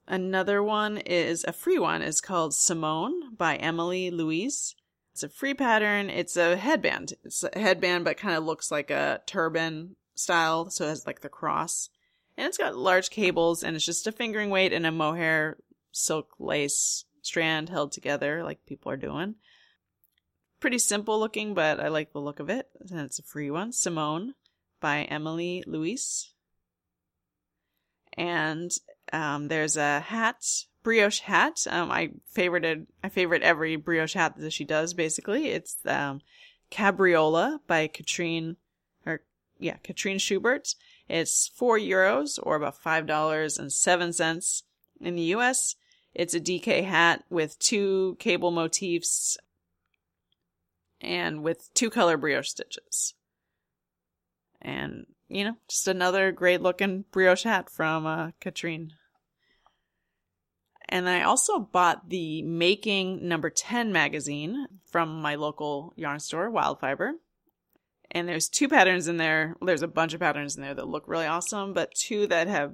[0.07, 2.01] Another one is a free one.
[2.01, 4.75] It's called Simone by Emily Louise.
[5.13, 6.09] It's a free pattern.
[6.09, 7.13] It's a headband.
[7.23, 10.69] It's a headband, but kind of looks like a turban style.
[10.69, 11.89] So it has like the cross
[12.37, 15.57] and it's got large cables and it's just a fingering weight and a mohair
[15.91, 19.35] silk lace strand held together like people are doing.
[20.59, 22.67] Pretty simple looking, but I like the look of it.
[22.89, 23.73] And it's a free one.
[23.73, 24.35] Simone
[24.79, 26.31] by Emily Louise.
[28.13, 28.71] And
[29.13, 30.43] um, there's a hat,
[30.83, 31.65] brioche hat.
[31.69, 34.93] Um, I favorited, I favorite every brioche hat that she does.
[34.93, 36.21] Basically, it's um,
[36.71, 38.57] Cabriola by Katrine,
[39.05, 39.21] or
[39.59, 40.75] yeah, Katrine Schubert,
[41.07, 44.63] it's four euros or about five dollars and seven cents
[44.99, 45.75] in the US.
[46.13, 49.37] It's a DK hat with two cable motifs
[50.99, 53.13] and with two color brioche stitches.
[54.61, 58.93] And, you know, just another great looking brioche hat from uh, Katrine.
[60.89, 66.79] And I also bought the Making Number 10 magazine from my local yarn store, Wild
[66.79, 67.15] Fiber.
[68.11, 69.55] and there's two patterns in there.
[69.61, 72.73] There's a bunch of patterns in there that look really awesome, but two that have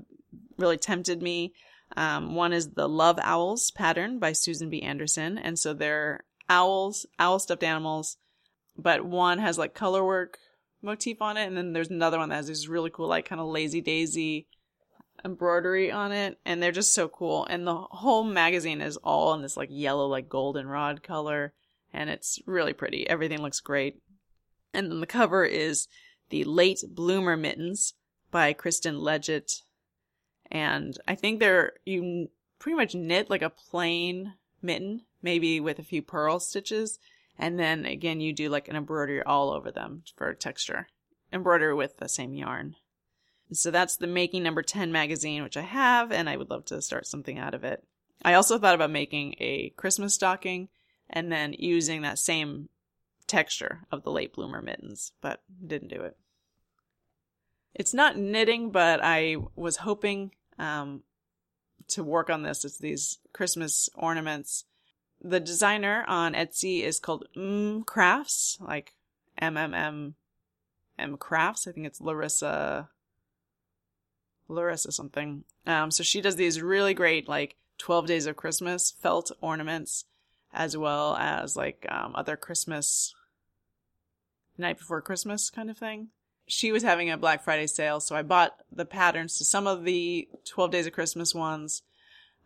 [0.57, 1.53] really tempted me.
[1.97, 4.81] Um, one is the Love Owls pattern by Susan B.
[4.81, 8.17] Anderson, and so they're owls, owl stuffed animals,
[8.77, 10.37] but one has like color work
[10.83, 13.41] motif on it, and then there's another one that has this really cool like kind
[13.41, 14.47] of lazy daisy
[15.23, 17.45] embroidery on it, and they're just so cool.
[17.45, 21.53] And the whole magazine is all in this like yellow like goldenrod color,
[21.93, 23.07] and it's really pretty.
[23.09, 24.01] Everything looks great.
[24.73, 25.87] And then the cover is
[26.29, 27.93] the Late Bloomer Mittens
[28.31, 29.61] by Kristen Leggett.
[30.51, 35.83] And I think they're, you pretty much knit like a plain mitten, maybe with a
[35.83, 36.97] few purl stitches.
[37.37, 40.87] And then again, you do like an embroidery all over them for texture.
[41.31, 42.75] Embroidery with the same yarn.
[43.51, 46.81] So that's the Making Number 10 magazine, which I have, and I would love to
[46.81, 47.83] start something out of it.
[48.23, 50.69] I also thought about making a Christmas stocking
[51.09, 52.69] and then using that same
[53.27, 56.17] texture of the late bloomer mittens, but didn't do it.
[57.73, 61.03] It's not knitting, but I was hoping um,
[61.89, 62.63] to work on this.
[62.63, 64.65] It's these Christmas ornaments.
[65.23, 68.93] The designer on Etsy is called M Crafts, like
[69.37, 70.15] M M M
[70.99, 71.67] M Crafts.
[71.67, 72.89] I think it's Larissa
[74.47, 75.43] Larissa something.
[75.65, 80.05] Um, so she does these really great like 12 days of Christmas felt ornaments
[80.53, 83.13] as well as like um, other Christmas
[84.57, 86.09] night before Christmas kind of thing.
[86.45, 89.85] She was having a Black Friday sale, so I bought the patterns to some of
[89.85, 91.81] the 12 days of Christmas ones.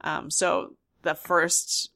[0.01, 1.89] Um, so the first,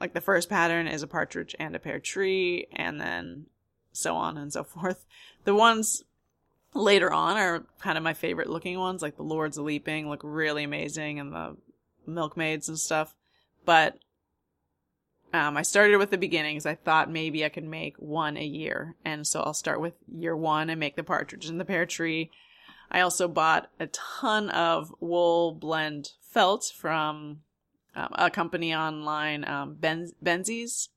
[0.00, 3.46] like the first pattern is a partridge and a pear tree, and then
[3.92, 5.04] so on and so forth.
[5.44, 6.02] The ones
[6.74, 10.64] later on are kind of my favorite looking ones, like the Lords Leaping look really
[10.64, 11.56] amazing and the
[12.06, 13.14] milkmaids and stuff.
[13.64, 13.98] But
[15.32, 16.66] um, I started with the beginnings.
[16.66, 18.94] I thought maybe I could make one a year.
[19.04, 22.30] And so I'll start with year one and make the partridge and the pear tree.
[22.90, 27.40] I also bought a ton of wool blend felt from
[27.94, 30.88] um, a company online, um, ben- Benzies.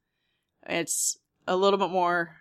[0.66, 2.38] It's a little bit more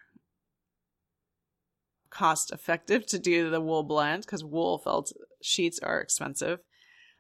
[2.11, 6.61] cost effective to do the wool blend because wool felt sheets are expensive.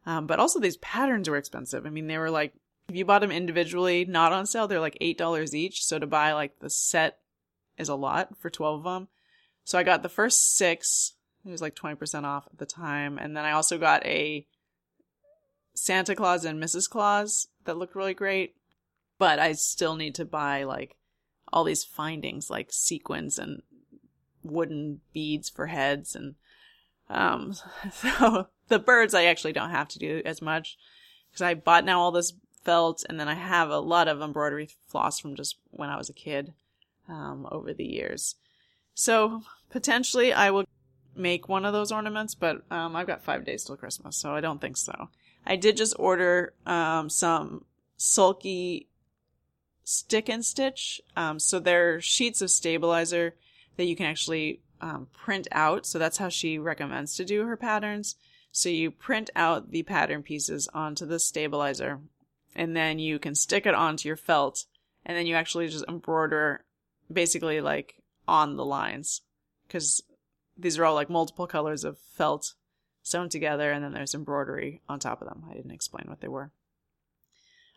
[0.06, 1.84] Um, but also these patterns were expensive.
[1.84, 2.54] I mean, they were like,
[2.88, 5.84] if you bought them individually, not on sale, they're like $8 each.
[5.84, 7.18] So to buy like the set
[7.76, 9.08] is a lot for 12 of them.
[9.64, 11.14] So I got the first six.
[11.44, 13.18] It was like 20% off at the time.
[13.18, 14.46] And then I also got a
[15.76, 16.88] Santa Claus and Mrs.
[16.88, 18.56] Claus that looked really great.
[19.18, 20.96] But I still need to buy like
[21.52, 23.62] all these findings like sequins and
[24.42, 26.34] wooden beads for heads and
[27.08, 27.54] um
[27.92, 30.76] so the birds I actually don't have to do as much
[31.30, 34.68] because I bought now all this felt and then I have a lot of embroidery
[34.88, 36.52] floss from just when I was a kid
[37.08, 38.34] um, over the years.
[38.94, 40.64] So potentially I will
[41.14, 44.40] make one of those ornaments, but um, I've got five days till Christmas, so I
[44.40, 45.08] don't think so.
[45.46, 47.64] I did just order um, some
[47.96, 48.88] sulky
[49.84, 51.00] stick and stitch.
[51.16, 53.36] Um, so they're sheets of stabilizer
[53.76, 55.86] that you can actually um, print out.
[55.86, 58.16] So that's how she recommends to do her patterns.
[58.50, 62.00] So you print out the pattern pieces onto the stabilizer
[62.54, 64.64] and then you can stick it onto your felt
[65.04, 66.64] and then you actually just embroider
[67.12, 69.20] basically like on the lines
[69.68, 70.02] because
[70.56, 72.54] these are all like multiple colors of felt
[73.06, 75.44] sewn together and then there's embroidery on top of them.
[75.48, 76.50] I didn't explain what they were.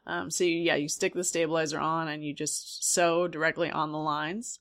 [0.08, 3.92] Um, so you, yeah, you stick the stabilizer on and you just sew directly on
[3.92, 4.60] the lines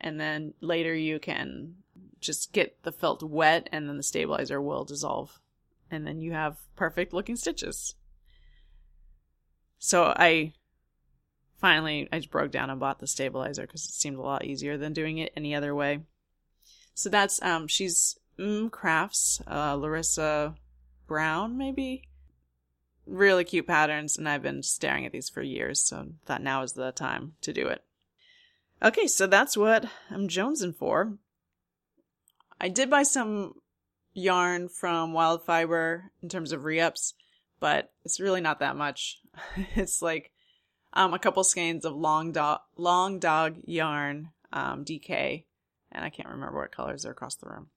[0.00, 1.74] and then later you can
[2.20, 5.38] just get the felt wet and then the stabilizer will dissolve
[5.90, 7.94] and then you have perfect looking stitches
[9.78, 10.52] so i
[11.58, 14.76] finally i just broke down and bought the stabilizer because it seemed a lot easier
[14.76, 16.00] than doing it any other way
[16.94, 20.54] so that's um she's mm, crafts uh larissa
[21.06, 22.02] brown maybe
[23.06, 26.72] really cute patterns and i've been staring at these for years so thought now is
[26.72, 27.82] the time to do it
[28.82, 31.16] Okay, so that's what I'm jonesing for.
[32.60, 33.54] I did buy some
[34.12, 37.14] yarn from Wild Fiber in terms of re-ups,
[37.58, 39.20] but it's really not that much.
[39.74, 40.30] it's like
[40.92, 45.44] um, a couple skeins of long dog long dog yarn um, DK,
[45.90, 47.68] and I can't remember what colors are across the room.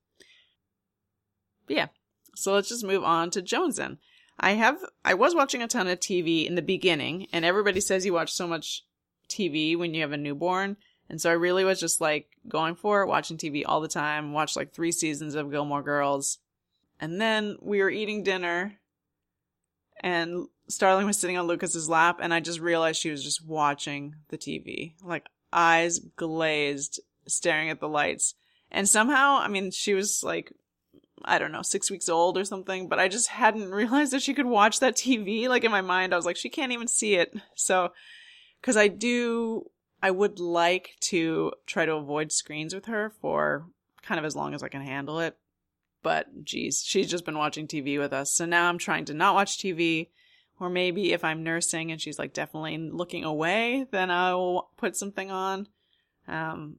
[1.70, 1.86] Yeah,
[2.34, 3.98] so let's just move on to Jonesing.
[4.38, 8.04] I have I was watching a ton of TV in the beginning, and everybody says
[8.04, 8.84] you watch so much
[9.28, 10.76] TV when you have a newborn.
[11.08, 14.32] And so I really was just like going for it, watching TV all the time,
[14.32, 16.38] watched like three seasons of Gilmore Girls.
[17.00, 18.78] And then we were eating dinner
[20.00, 24.14] and Starling was sitting on Lucas's lap and I just realized she was just watching
[24.28, 28.34] the TV, like eyes glazed, staring at the lights.
[28.70, 30.52] And somehow, I mean, she was like,
[31.24, 34.34] I don't know, six weeks old or something, but I just hadn't realized that she
[34.34, 35.48] could watch that TV.
[35.48, 37.34] Like in my mind, I was like, she can't even see it.
[37.54, 37.92] So,
[38.62, 39.70] cause I do
[40.02, 43.66] I would like to try to avoid screens with her for
[44.02, 45.36] kind of as long as I can handle it.
[46.02, 48.32] But geez, she's just been watching TV with us.
[48.32, 50.08] So now I'm trying to not watch TV.
[50.58, 55.30] Or maybe if I'm nursing and she's like definitely looking away, then I'll put something
[55.30, 55.68] on.
[56.28, 56.76] Um,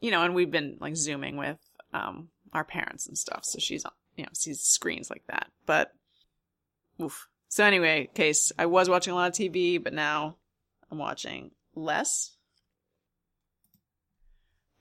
[0.00, 1.58] you know, and we've been like zooming with
[1.92, 3.44] um our parents and stuff.
[3.44, 3.84] So she's
[4.16, 5.50] you know, sees screens like that.
[5.66, 5.92] But
[7.00, 7.28] oof.
[7.48, 10.36] So anyway, case I was watching a lot of TV, but now
[10.90, 12.36] I'm watching less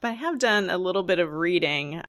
[0.01, 2.01] but I have done a little bit of reading.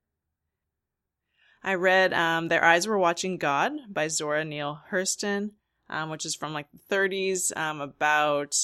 [1.62, 5.50] I read um, Their Eyes Were Watching God by Zora Neale Hurston,
[5.88, 8.56] um, which is from like the 30s, um, about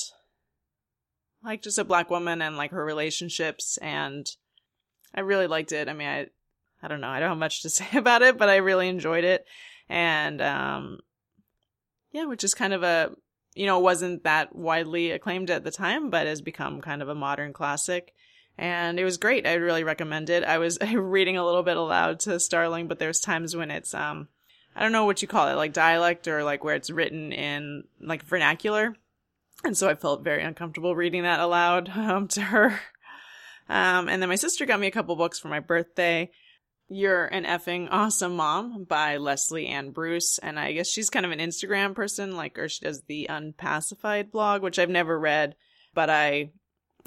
[1.42, 3.78] like just a black woman and like her relationships.
[3.78, 4.30] And
[5.14, 5.88] I really liked it.
[5.88, 6.28] I mean, I,
[6.87, 7.09] I don't know.
[7.09, 9.45] I don't have much to say about it, but I really enjoyed it.
[9.89, 11.01] And, um,
[12.12, 13.11] yeah, which is kind of a,
[13.55, 17.14] you know, wasn't that widely acclaimed at the time, but has become kind of a
[17.14, 18.14] modern classic.
[18.57, 19.47] And it was great.
[19.47, 20.45] I really recommend it.
[20.45, 24.28] I was reading a little bit aloud to Starling, but there's times when it's, um,
[24.76, 27.82] I don't know what you call it, like dialect or like where it's written in
[28.01, 28.95] like vernacular.
[29.64, 32.78] And so I felt very uncomfortable reading that aloud um, to her.
[33.68, 36.30] Um, and then my sister got me a couple books for my birthday.
[36.89, 40.39] You're an effing awesome mom by Leslie Anne Bruce.
[40.39, 44.30] And I guess she's kind of an Instagram person, like, or she does the Unpacified
[44.30, 45.57] blog, which I've never read,
[45.95, 46.51] but I,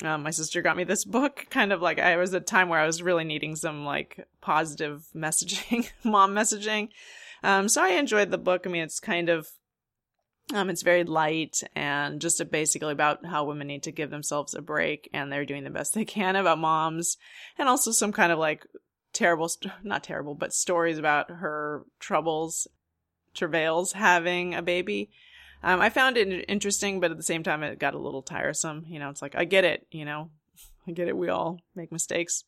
[0.04, 2.80] um, my sister got me this book kind of like I was a time where
[2.80, 6.90] I was really needing some like positive messaging, mom messaging.
[7.42, 8.64] Um, so I enjoyed the book.
[8.66, 9.48] I mean, it's kind of,
[10.54, 14.62] um, it's very light and just basically about how women need to give themselves a
[14.62, 17.16] break and they're doing the best they can about moms
[17.58, 18.66] and also some kind of like
[19.14, 19.50] terrible,
[19.84, 22.68] not terrible, but stories about her troubles,
[23.34, 25.10] travails having a baby.
[25.64, 28.86] Um, I found it interesting, but at the same time, it got a little tiresome.
[28.88, 30.30] You know, it's like, I get it, you know,
[30.88, 31.18] I get it.
[31.18, 32.44] We all make mistakes.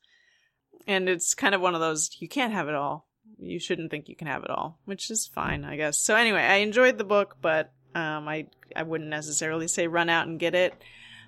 [0.87, 3.07] And it's kind of one of those, you can't have it all.
[3.37, 5.97] You shouldn't think you can have it all, which is fine, I guess.
[5.99, 10.27] So anyway, I enjoyed the book, but, um, I, I wouldn't necessarily say run out
[10.27, 10.73] and get it.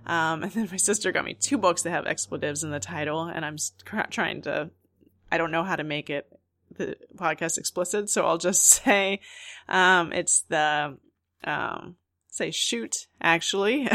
[0.05, 3.23] Um, and then my sister got me two books that have expletives in the title,
[3.23, 3.57] and I'm
[4.09, 4.69] trying to
[5.33, 6.27] I don't know how to make it
[6.77, 9.19] the podcast explicit, so I'll just say
[9.67, 10.95] um, it's the
[11.43, 11.95] um,
[12.27, 13.89] say shoot actually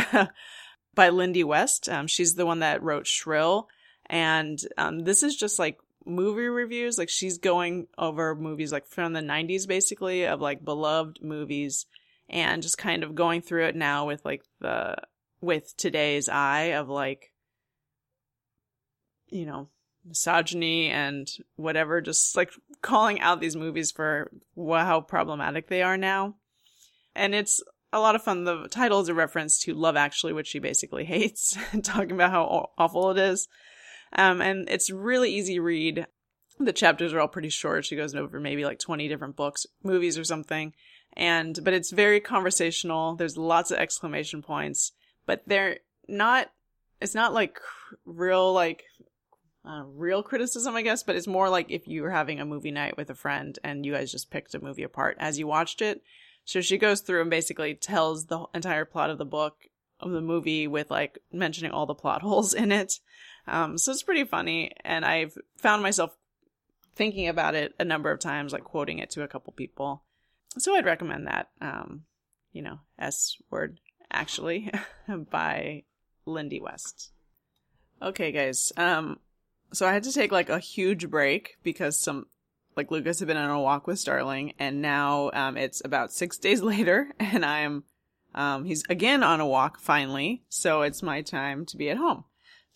[0.96, 1.88] by Lindy West.
[1.88, 3.68] Um, she's the one that wrote Shrill,
[4.06, 6.98] and um, this is just like movie reviews.
[6.98, 11.86] Like she's going over movies like from the '90s, basically of like beloved movies,
[12.28, 14.96] and just kind of going through it now with like the
[15.40, 17.32] with today's eye of like
[19.28, 19.68] you know
[20.04, 26.34] misogyny and whatever, just like calling out these movies for how problematic they are now.
[27.14, 28.44] And it's a lot of fun.
[28.44, 32.70] The title is a reference to Love Actually, which she basically hates, talking about how
[32.78, 33.48] awful it is.
[34.12, 36.06] Um, and it's really easy read.
[36.58, 37.84] The chapters are all pretty short.
[37.84, 40.72] She goes over maybe like 20 different books, movies or something.
[41.14, 43.16] And, but it's very conversational.
[43.16, 44.92] There's lots of exclamation points,
[45.26, 45.78] but they're
[46.08, 46.50] not,
[47.00, 47.58] it's not like
[48.04, 48.84] real like
[49.64, 52.70] uh, real criticism, I guess, but it's more like if you were having a movie
[52.70, 55.82] night with a friend and you guys just picked a movie apart as you watched
[55.82, 56.02] it.
[56.44, 59.56] So she goes through and basically tells the entire plot of the book
[60.00, 63.00] of the movie with like mentioning all the plot holes in it.
[63.46, 66.14] Um, so it's pretty funny, and I've found myself
[66.94, 70.02] thinking about it a number of times, like quoting it to a couple people.
[70.58, 71.48] So I'd recommend that.
[71.60, 72.04] Um,
[72.52, 73.80] you know, S word
[74.10, 74.70] actually
[75.30, 75.84] by
[76.26, 77.12] Lindy West.
[78.02, 78.72] Okay, guys.
[78.76, 79.18] Um,
[79.72, 82.26] so I had to take like a huge break because some
[82.76, 86.38] like Lucas had been on a walk with Starling and now um, it's about six
[86.46, 87.84] days later and I'm
[88.34, 92.24] um, he's again on a walk finally so it's my time to be at home.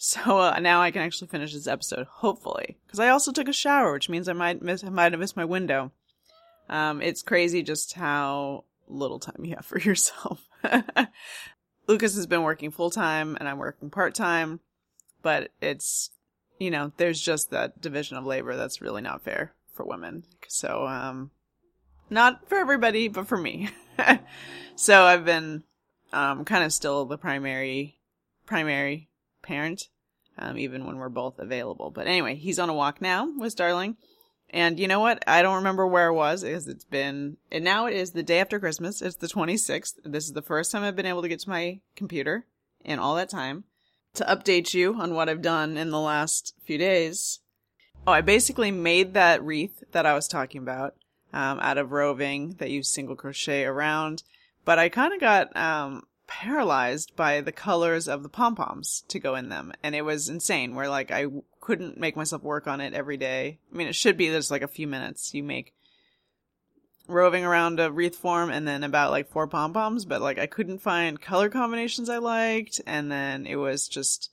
[0.04, 3.52] So uh, now I can actually finish this episode hopefully because I also took a
[3.52, 5.92] shower which means I might miss I might have missed my window.
[6.68, 10.48] Um, it's crazy just how little time you have for yourself.
[11.86, 14.60] Lucas has been working full time and I'm working part time
[15.22, 16.10] but it's
[16.62, 20.24] you know, there's just that division of labor that's really not fair for women.
[20.48, 21.30] So, um,
[22.08, 23.70] not for everybody, but for me.
[24.76, 25.64] so I've been,
[26.12, 27.98] um, kind of still the primary,
[28.46, 29.08] primary
[29.42, 29.88] parent,
[30.38, 31.90] um, even when we're both available.
[31.90, 33.96] But anyway, he's on a walk now with Starling.
[34.50, 35.24] And you know what?
[35.26, 38.38] I don't remember where I was because it's been, and now it is the day
[38.38, 39.00] after Christmas.
[39.00, 39.94] It's the 26th.
[40.04, 42.44] This is the first time I've been able to get to my computer
[42.84, 43.64] in all that time
[44.14, 47.40] to update you on what I've done in the last few days.
[48.06, 50.94] Oh, I basically made that wreath that I was talking about
[51.32, 54.22] um, out of roving that you single crochet around,
[54.64, 59.18] but I kind of got um, paralyzed by the colors of the pom poms to
[59.18, 60.74] go in them, and it was insane.
[60.74, 61.26] Where like I
[61.60, 63.58] couldn't make myself work on it every day.
[63.72, 65.32] I mean, it should be just like a few minutes.
[65.32, 65.74] You make
[67.12, 70.46] roving around a wreath form and then about like four pom poms, but like I
[70.46, 74.30] couldn't find color combinations I liked, and then it was just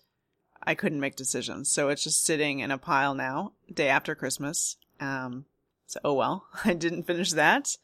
[0.63, 1.69] I couldn't make decisions.
[1.69, 4.77] So it's just sitting in a pile now, day after Christmas.
[4.99, 5.45] Um,
[5.85, 7.77] so oh well, I didn't finish that.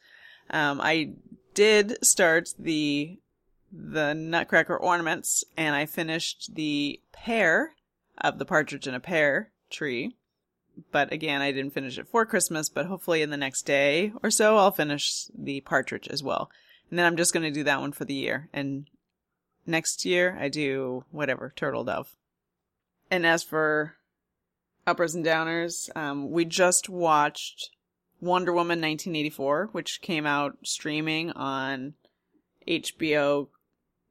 [0.50, 1.12] Um, I
[1.54, 3.18] did start the
[3.72, 7.72] the Nutcracker ornaments, and I finished the pear
[8.18, 10.16] of the partridge in a pear tree
[10.92, 14.30] but again, I didn't finish it for Christmas, but hopefully in the next day or
[14.30, 16.50] so, I'll finish the partridge as well.
[16.90, 18.48] And then I'm just going to do that one for the year.
[18.52, 18.88] And
[19.66, 22.14] next year, I do whatever, turtle dove.
[23.10, 23.96] And as for
[24.86, 25.94] uppers and downers.
[25.96, 27.70] Um, we just watched
[28.20, 31.94] Wonder Woman 1984, which came out streaming on
[32.66, 33.48] HBO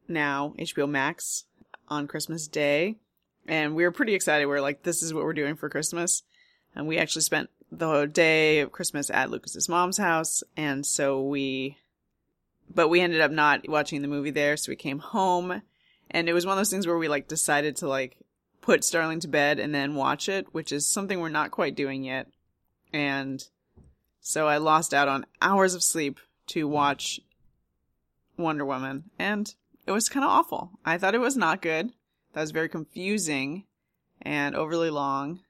[0.07, 1.45] now, HBO Max
[1.87, 2.97] on Christmas Day.
[3.47, 4.45] And we were pretty excited.
[4.45, 6.23] We are like, this is what we're doing for Christmas.
[6.75, 10.43] And we actually spent the whole day of Christmas at Lucas's mom's house.
[10.57, 11.77] And so we,
[12.73, 14.57] but we ended up not watching the movie there.
[14.57, 15.61] So we came home
[16.11, 18.17] and it was one of those things where we like decided to like
[18.61, 22.03] put Starling to bed and then watch it, which is something we're not quite doing
[22.03, 22.27] yet.
[22.91, 23.43] And
[24.21, 27.19] so I lost out on hours of sleep to watch
[28.37, 29.53] Wonder Woman, and
[29.85, 30.71] it was kind of awful.
[30.83, 31.91] I thought it was not good.
[32.33, 33.65] That was very confusing
[34.21, 35.41] and overly long,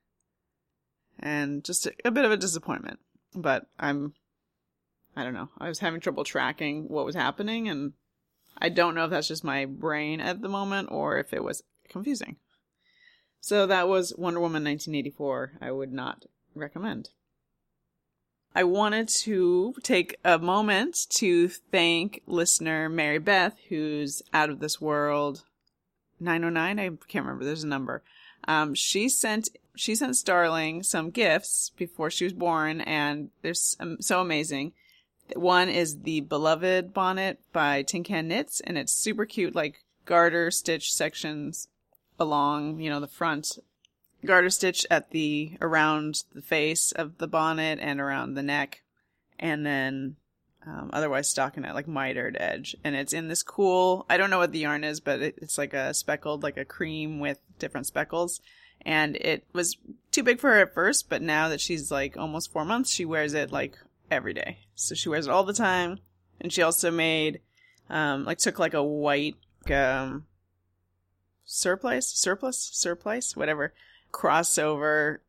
[1.19, 2.99] and just a, a bit of a disappointment.
[3.33, 4.13] But I'm,
[5.15, 5.49] I don't know.
[5.57, 7.93] I was having trouble tracking what was happening, and
[8.57, 11.63] I don't know if that's just my brain at the moment or if it was
[11.89, 12.37] confusing.
[13.41, 15.59] So that was Wonder Woman 1984.
[15.61, 17.09] I would not recommend.
[18.55, 24.79] I wanted to take a moment to thank listener Mary Beth, who's out of this
[24.79, 25.43] world
[26.21, 26.79] 909.
[26.79, 27.43] I can't remember.
[27.43, 28.01] There's a number.
[28.47, 34.21] Um, she sent she sent Starling some gifts before she was born, and they're so
[34.21, 34.73] amazing.
[35.35, 40.51] One is the Beloved bonnet by Tin Can Knits, and it's super cute, like garter
[40.51, 41.67] stitch sections
[42.19, 43.57] along, you know, the front
[44.23, 48.83] garter stitch at the around the face of the bonnet and around the neck,
[49.39, 50.15] and then
[50.65, 52.75] um, otherwise stockinette like mitered edge.
[52.83, 54.05] And it's in this cool.
[54.09, 56.65] I don't know what the yarn is, but it, it's like a speckled, like a
[56.65, 58.41] cream with different speckles.
[58.81, 59.77] And it was
[60.11, 63.05] too big for her at first, but now that she's like almost four months, she
[63.05, 63.77] wears it like
[64.11, 64.59] every day.
[64.75, 65.99] So she wears it all the time.
[66.39, 67.41] And she also made,
[67.89, 69.37] um, like took like a white,
[69.71, 70.25] um,
[71.45, 73.73] surplice, surplus, surplice, whatever,
[74.11, 75.19] crossover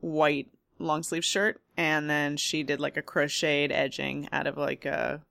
[0.00, 0.48] white
[0.78, 5.22] long sleeve shirt and then she did like a crocheted edging out of like a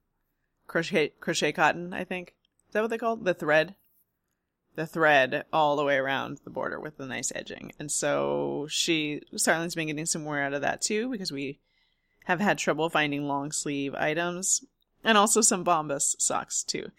[0.67, 2.33] crochet crochet cotton i think
[2.67, 3.75] is that what they call the thread
[4.78, 9.21] the thread all the way around the border with the nice edging and so she
[9.36, 11.59] starling's been getting some wear out of that too because we
[12.25, 14.63] have had trouble finding long sleeve items
[15.03, 16.89] and also some bombas socks too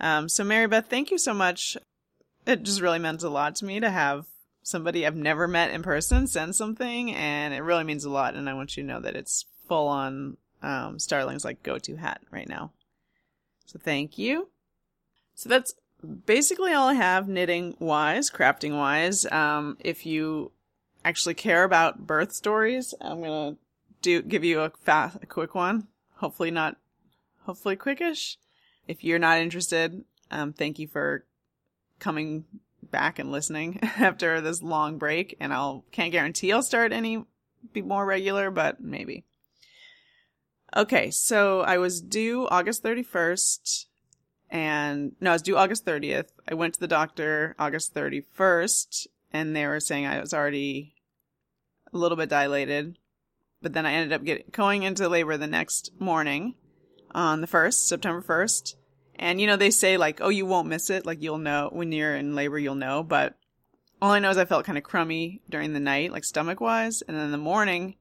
[0.00, 1.76] um, so mary beth thank you so much
[2.46, 4.26] it just really meant a lot to me to have
[4.68, 8.34] somebody I've never met in person send something, and it really means a lot.
[8.34, 11.96] And I want you to know that it's full on um, Starling's like go to
[11.96, 12.72] hat right now.
[13.66, 14.48] So thank you.
[15.34, 15.74] So that's
[16.26, 19.26] basically all I have knitting wise, crafting wise.
[19.30, 20.52] Um, if you
[21.04, 23.56] actually care about birth stories, I'm gonna
[24.02, 25.88] do give you a fast, a quick one.
[26.16, 26.76] Hopefully not,
[27.44, 28.36] hopefully quickish.
[28.86, 31.24] If you're not interested, um, thank you for
[31.98, 32.44] coming
[32.90, 37.24] back and listening after this long break and I'll can't guarantee I'll start any
[37.72, 39.24] be more regular, but maybe.
[40.76, 43.86] Okay, so I was due August 31st
[44.50, 46.28] and no, I was due August 30th.
[46.48, 50.94] I went to the doctor August 31st and they were saying I was already
[51.92, 52.98] a little bit dilated.
[53.60, 56.54] But then I ended up getting going into labor the next morning
[57.10, 58.76] on the 1st, September 1st.
[59.16, 61.04] And you know, they say like, oh, you won't miss it.
[61.04, 63.02] Like you'll know when you're in labor, you'll know.
[63.02, 63.36] But
[64.00, 67.02] all I know is I felt kind of crummy during the night, like stomach wise.
[67.02, 67.96] And then in the morning,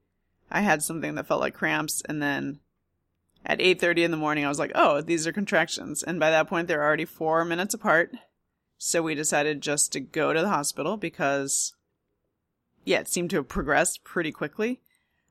[0.51, 2.03] I had something that felt like cramps.
[2.07, 2.59] And then
[3.47, 6.03] at 8.30 in the morning, I was like, oh, these are contractions.
[6.03, 8.11] And by that point, they're already four minutes apart.
[8.77, 11.73] So we decided just to go to the hospital because,
[12.83, 14.81] yeah, it seemed to have progressed pretty quickly.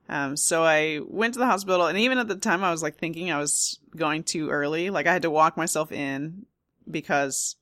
[0.09, 2.97] Um, so I went to the hospital, and even at the time, I was like
[2.97, 4.89] thinking I was going too early.
[4.89, 6.47] Like I had to walk myself in
[6.91, 7.57] because,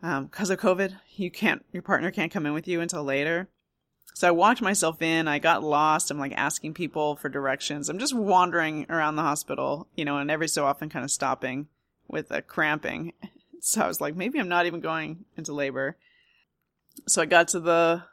[0.00, 3.48] um, because of COVID, you can't, your partner can't come in with you until later.
[4.18, 5.28] So I walked myself in.
[5.28, 6.10] I got lost.
[6.10, 7.88] I'm like asking people for directions.
[7.88, 11.68] I'm just wandering around the hospital, you know, and every so often kind of stopping
[12.08, 13.12] with a cramping.
[13.60, 15.96] So I was like, maybe I'm not even going into labor.
[17.08, 18.04] So I got to the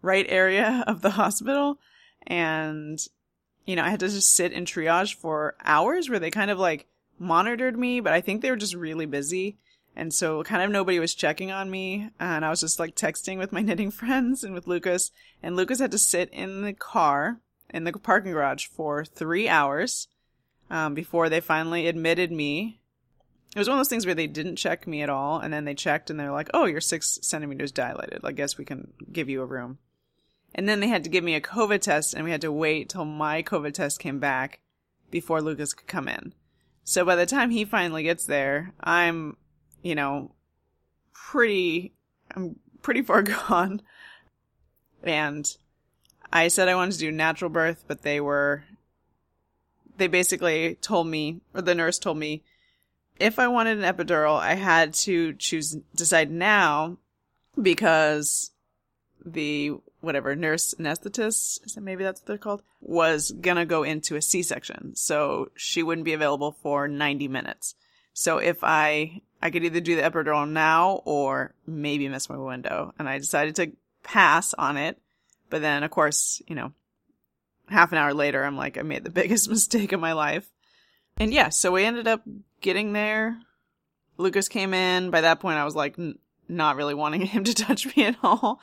[0.00, 1.78] right area of the hospital
[2.26, 2.98] and
[3.64, 6.58] you know, I had to just sit in triage for hours where they kind of
[6.58, 6.86] like
[7.16, 9.56] monitored me, but I think they were just really busy.
[9.94, 12.10] And so kind of nobody was checking on me.
[12.18, 15.10] And I was just like texting with my knitting friends and with Lucas.
[15.42, 17.40] And Lucas had to sit in the car
[17.70, 20.08] in the parking garage for three hours
[20.70, 22.80] um, before they finally admitted me.
[23.54, 25.38] It was one of those things where they didn't check me at all.
[25.38, 28.20] And then they checked and they're like, oh, you're six centimeters dilated.
[28.24, 29.78] I guess we can give you a room.
[30.54, 32.88] And then they had to give me a COVID test and we had to wait
[32.88, 34.60] till my COVID test came back
[35.10, 36.34] before Lucas could come in.
[36.84, 39.36] So by the time he finally gets there, I'm,
[39.82, 40.32] you know,
[41.12, 41.92] pretty,
[42.34, 43.82] I'm pretty far gone.
[45.02, 45.48] And
[46.32, 48.64] I said I wanted to do natural birth, but they were,
[49.98, 52.42] they basically told me, or the nurse told me,
[53.18, 56.96] if I wanted an epidural, I had to choose, decide now
[57.60, 58.50] because
[59.24, 64.22] the whatever nurse anesthetist, is maybe that's what they're called, was gonna go into a
[64.22, 64.96] C-section.
[64.96, 67.74] So she wouldn't be available for 90 minutes.
[68.12, 72.94] So if I, I could either do the epidural now or maybe miss my window.
[72.98, 73.72] And I decided to
[74.04, 74.98] pass on it.
[75.50, 76.72] But then, of course, you know,
[77.68, 80.48] half an hour later, I'm like, I made the biggest mistake of my life.
[81.18, 82.22] And yeah, so we ended up
[82.60, 83.38] getting there.
[84.16, 85.10] Lucas came in.
[85.10, 86.18] By that point, I was like, n-
[86.48, 88.60] not really wanting him to touch me at all.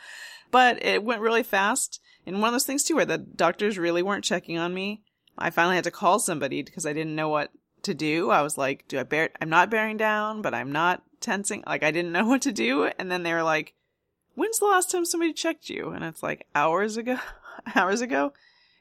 [0.50, 2.00] But it went really fast.
[2.26, 5.04] And one of those things too, where the doctors really weren't checking on me.
[5.38, 7.52] I finally had to call somebody because I didn't know what
[7.84, 8.30] to do.
[8.30, 11.64] I was like, do I bear, I'm not bearing down, but I'm not tensing.
[11.66, 12.86] Like I didn't know what to do.
[12.98, 13.74] And then they were like,
[14.36, 15.90] when's the last time somebody checked you?
[15.90, 17.18] And it's like hours ago,
[17.76, 18.34] hours ago.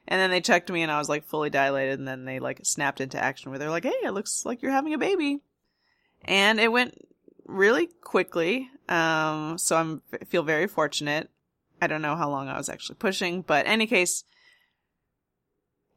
[0.07, 1.99] And then they checked me and I was like fully dilated.
[1.99, 4.71] And then they like snapped into action where they're like, Hey, it looks like you're
[4.71, 5.41] having a baby.
[6.25, 6.95] And it went
[7.45, 8.69] really quickly.
[8.87, 11.29] Um, so I'm feel very fortunate.
[11.81, 14.23] I don't know how long I was actually pushing, but any case,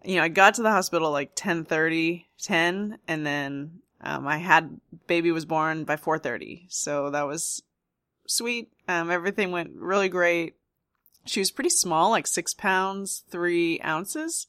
[0.05, 4.81] you know, I got to the hospital like 10:30, 10, and then um, I had
[5.07, 6.67] baby was born by 4:30.
[6.69, 7.63] So that was
[8.27, 8.73] sweet.
[8.89, 10.55] Um, everything went really great.
[11.25, 14.49] She was pretty small, like six pounds, three ounces,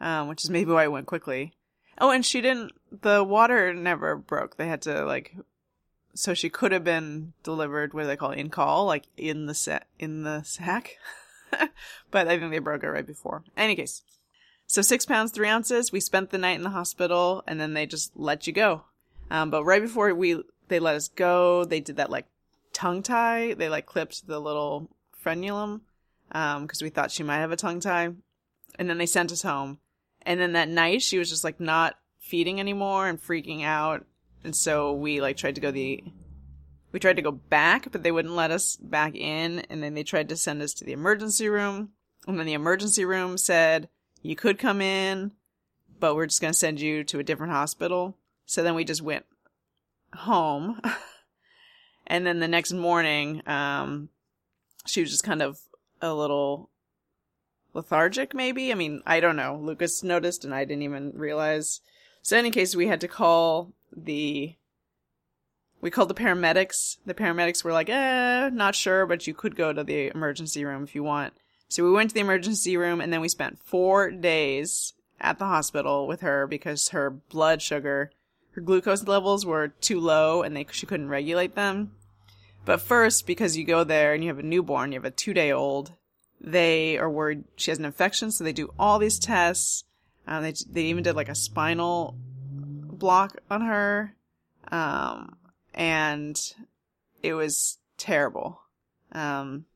[0.00, 1.54] um, which is maybe why it went quickly.
[1.98, 2.72] Oh, and she didn't,
[3.02, 4.56] the water never broke.
[4.56, 5.34] They had to like,
[6.14, 9.46] so she could have been delivered, what do they call it, in call, like in
[9.46, 10.98] the set, in the sack.
[12.10, 13.44] but I think they broke it right before.
[13.56, 14.02] Any case.
[14.70, 15.90] So six pounds, three ounces.
[15.90, 18.84] We spent the night in the hospital and then they just let you go.
[19.28, 22.26] Um, but right before we, they let us go, they did that like
[22.72, 23.54] tongue tie.
[23.54, 24.88] They like clipped the little
[25.24, 25.80] frenulum,
[26.30, 28.10] um, cause we thought she might have a tongue tie.
[28.78, 29.80] And then they sent us home.
[30.22, 34.06] And then that night she was just like not feeding anymore and freaking out.
[34.44, 36.04] And so we like tried to go the,
[36.92, 39.64] we tried to go back, but they wouldn't let us back in.
[39.68, 41.88] And then they tried to send us to the emergency room.
[42.28, 43.88] And then the emergency room said,
[44.22, 45.32] you could come in,
[45.98, 48.16] but we're just going to send you to a different hospital.
[48.46, 49.26] So then we just went
[50.14, 50.80] home.
[52.06, 54.08] and then the next morning, um,
[54.86, 55.60] she was just kind of
[56.02, 56.70] a little
[57.74, 58.72] lethargic, maybe.
[58.72, 59.58] I mean, I don't know.
[59.62, 61.80] Lucas noticed and I didn't even realize.
[62.22, 64.54] So in any case, we had to call the,
[65.80, 66.98] we called the paramedics.
[67.06, 70.82] The paramedics were like, eh, not sure, but you could go to the emergency room
[70.82, 71.34] if you want.
[71.70, 75.46] So we went to the emergency room and then we spent four days at the
[75.46, 78.10] hospital with her because her blood sugar,
[78.50, 81.92] her glucose levels were too low and they, she couldn't regulate them.
[82.64, 85.32] But first, because you go there and you have a newborn, you have a two
[85.32, 85.92] day old,
[86.40, 89.84] they are worried she has an infection, so they do all these tests.
[90.26, 94.14] Um, they they even did like a spinal block on her,
[94.72, 95.36] um,
[95.74, 96.40] and
[97.22, 98.60] it was terrible.
[99.12, 99.66] Um,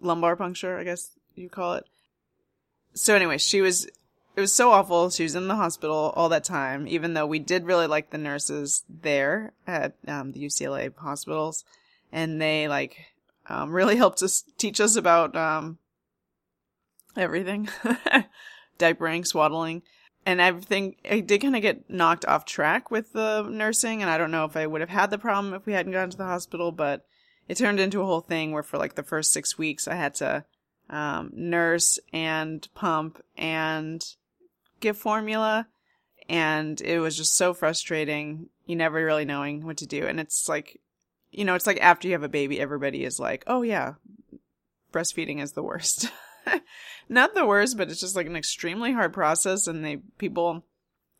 [0.00, 1.84] lumbar puncture, I guess you call it.
[2.94, 5.10] So anyway, she was, it was so awful.
[5.10, 8.18] She was in the hospital all that time, even though we did really like the
[8.18, 11.64] nurses there at um, the UCLA hospitals.
[12.12, 12.96] And they like,
[13.48, 15.78] um, really helped us teach us about, um,
[17.16, 17.68] everything.
[18.78, 19.82] Diapering, swaddling.
[20.26, 24.18] And everything, I did kind of get knocked off track with the nursing, and I
[24.18, 26.24] don't know if I would have had the problem if we hadn't gone to the
[26.24, 27.06] hospital, but
[27.50, 30.14] it turned into a whole thing where for like the first six weeks I had
[30.16, 30.44] to
[30.88, 34.06] um, nurse and pump and
[34.78, 35.66] give formula.
[36.28, 38.50] And it was just so frustrating.
[38.66, 40.06] You never really knowing what to do.
[40.06, 40.80] And it's like,
[41.32, 43.94] you know, it's like after you have a baby, everybody is like, oh yeah,
[44.92, 46.08] breastfeeding is the worst.
[47.08, 49.66] Not the worst, but it's just like an extremely hard process.
[49.66, 50.64] And they, people,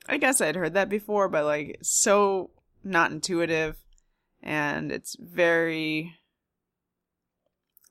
[0.08, 2.50] I guess I'd heard that before, but like so
[2.84, 3.78] not intuitive.
[4.44, 6.14] And it's very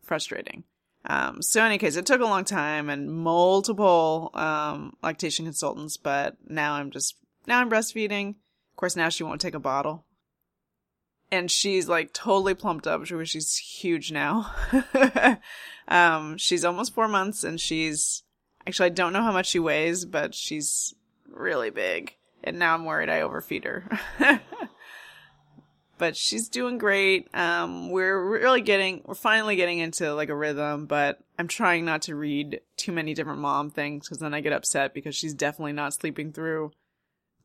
[0.09, 0.63] frustrating.
[1.05, 5.95] Um, so in any case, it took a long time and multiple, um, lactation consultants,
[5.95, 7.15] but now I'm just,
[7.47, 8.29] now I'm breastfeeding.
[8.29, 10.03] Of course, now she won't take a bottle.
[11.31, 13.05] And she's like totally plumped up.
[13.05, 14.51] She she's huge now.
[15.87, 18.23] um, she's almost four months and she's,
[18.65, 20.95] actually, I don't know how much she weighs, but she's
[21.31, 22.15] really big.
[22.43, 23.99] And now I'm worried I overfeed her.
[25.99, 27.27] but she's doing great.
[27.35, 32.01] Um, we're really getting, we're finally getting into like a rhythm, but I'm trying not
[32.03, 35.73] to read too many different mom things because then I get upset because she's definitely
[35.73, 36.71] not sleeping through,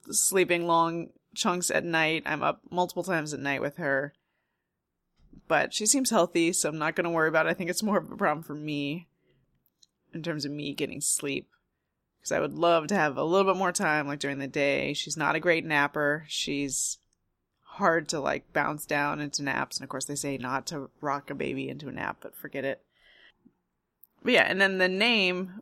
[0.08, 2.22] sleeping long chunks at night.
[2.24, 4.14] I'm up multiple times at night with her.
[5.48, 7.50] but she seems healthy, so I'm not going to worry about it.
[7.50, 9.08] I think it's more of a problem for me
[10.12, 11.48] in terms of me getting sleep
[12.20, 14.94] because I would love to have a little bit more time like during the day.
[14.94, 16.24] She's not a great napper.
[16.28, 16.98] She's
[17.74, 21.30] hard to like bounce down into naps and of course they say not to rock
[21.30, 22.80] a baby into a nap, but forget it.
[24.22, 25.60] But yeah, and then the name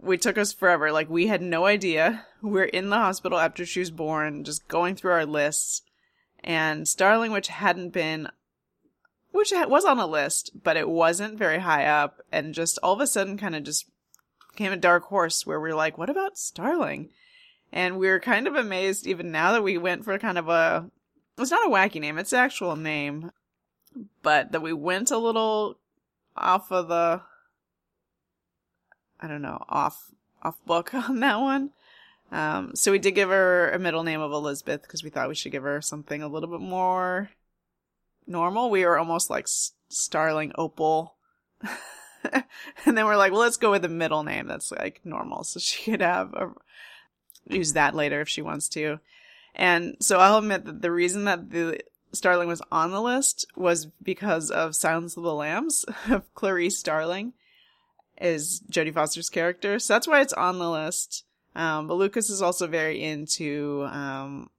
[0.00, 0.92] we took us forever.
[0.92, 2.26] Like we had no idea.
[2.42, 5.82] We're in the hospital after she was born, just going through our lists.
[6.42, 8.28] And Starling, which hadn't been,
[9.32, 13.00] which was on a list, but it wasn't very high up, and just all of
[13.00, 13.86] a sudden kind of just
[14.52, 17.08] became a dark horse where we are like, what about Starling?
[17.72, 20.90] And we are kind of amazed even now that we went for kind of a,
[21.38, 23.30] it's not a wacky name, it's an actual name,
[24.22, 25.78] but that we went a little
[26.36, 27.22] off of the
[29.20, 30.10] I don't know, off
[30.42, 31.70] off book on that one.
[32.32, 35.34] Um, so we did give her a middle name of Elizabeth because we thought we
[35.34, 37.30] should give her something a little bit more
[38.26, 38.70] normal.
[38.70, 39.46] We were almost like
[39.88, 41.14] Starling Opal.
[41.64, 45.44] and then we're like, well, let's go with a middle name that's like normal.
[45.44, 46.50] So she could have a,
[47.46, 48.98] use that later if she wants to.
[49.54, 51.80] And so I'll admit that the reason that the
[52.12, 57.32] Starling was on the list was because of Silence of the Lambs of Clarice Starling
[58.20, 59.78] is Jodie Foster's character.
[59.78, 61.24] So that's why it's on the list.
[61.56, 64.50] Um, but Lucas is also very into, um,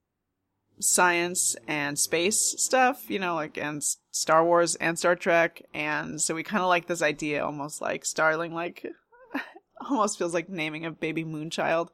[0.80, 3.82] science and space stuff, you know, like, and
[4.12, 5.62] Star Wars and Star Trek.
[5.74, 8.86] And so we kind of like this idea, almost like Starling, like,
[9.89, 11.89] almost feels like naming a baby moonchild.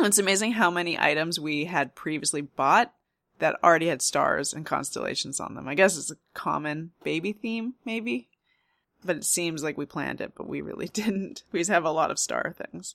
[0.00, 2.92] It's amazing how many items we had previously bought
[3.38, 5.68] that already had stars and constellations on them.
[5.68, 8.28] I guess it's a common baby theme, maybe
[9.04, 11.42] but it seems like we planned it, but we really didn't.
[11.52, 12.94] We just have a lot of star things.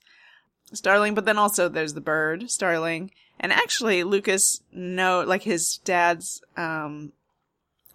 [0.72, 3.10] Starling, but then also there's the bird, Starling.
[3.38, 7.12] And actually, Lucas no, like his dad's, um,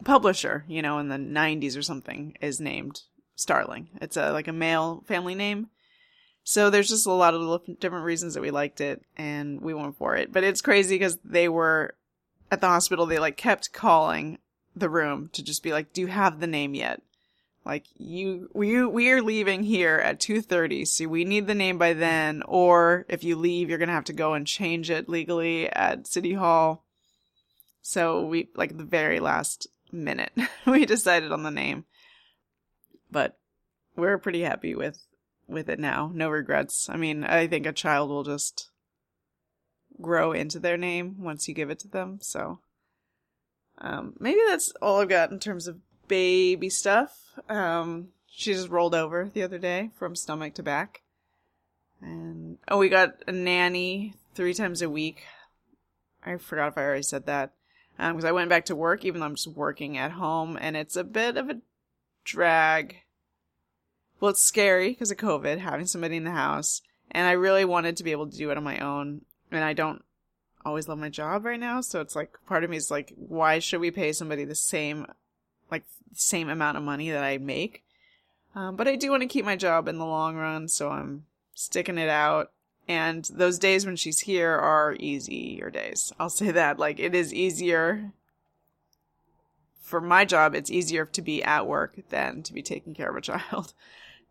[0.03, 3.01] publisher, you know, in the 90s or something, is named
[3.35, 3.89] Starling.
[4.01, 5.69] It's a, like a male family name.
[6.49, 9.99] So there's just a lot of different reasons that we liked it and we went
[9.99, 10.33] for it.
[10.33, 11.93] But it's crazy because they were
[12.49, 14.39] at the hospital, they like kept calling
[14.75, 17.03] the room to just be like, do you have the name yet?
[17.63, 21.77] Like you, we we are leaving here at two thirty, so we need the name
[21.77, 22.41] by then.
[22.47, 26.33] Or if you leave, you're gonna have to go and change it legally at City
[26.33, 26.83] Hall.
[27.83, 30.31] So we like the very last minute
[30.65, 31.85] we decided on the name,
[33.11, 33.37] but
[33.95, 34.99] we're pretty happy with
[35.49, 36.11] with it now.
[36.13, 36.89] No regrets.
[36.89, 38.69] I mean, I think a child will just
[40.01, 42.19] grow into their name once you give it to them.
[42.21, 42.59] So
[43.79, 47.17] um, maybe that's all I've got in terms of baby stuff.
[47.47, 51.01] Um, she just rolled over the other day from stomach to back.
[52.01, 55.23] And oh, we got a nanny three times a week.
[56.25, 57.53] I forgot if I already said that.
[57.97, 60.77] Um, because I went back to work, even though I'm just working at home, and
[60.77, 61.59] it's a bit of a
[62.23, 62.95] drag.
[64.19, 67.97] Well, it's scary because of COVID, having somebody in the house, and I really wanted
[67.97, 70.03] to be able to do it on my own, and I don't
[70.65, 73.59] always love my job right now, so it's like part of me is like, why
[73.59, 75.05] should we pay somebody the same
[75.71, 77.83] like same amount of money that I make.
[78.55, 81.25] Um, but I do want to keep my job in the long run, so I'm
[81.53, 82.51] sticking it out.
[82.87, 86.11] And those days when she's here are easier days.
[86.19, 86.79] I'll say that.
[86.79, 88.11] Like, it is easier
[89.83, 93.15] for my job, it's easier to be at work than to be taking care of
[93.15, 93.73] a child.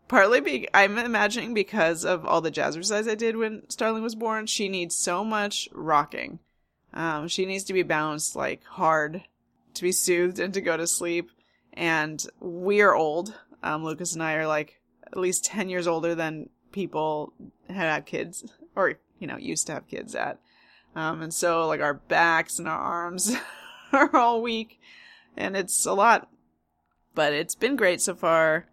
[0.08, 4.46] Partly, be- I'm imagining because of all the jazzercise I did when Starling was born,
[4.46, 6.38] she needs so much rocking.
[6.94, 9.22] Um, she needs to be bounced like hard
[9.74, 11.30] to be soothed and to go to sleep.
[11.74, 13.38] And we are old.
[13.62, 17.32] Um, Lucas and I are like at least 10 years older than people
[17.68, 18.44] had had kids
[18.74, 20.38] or, you know, used to have kids at.
[20.96, 23.36] Um, and so like our backs and our arms
[23.92, 24.80] are all weak
[25.36, 26.28] and it's a lot,
[27.14, 28.66] but it's been great so far.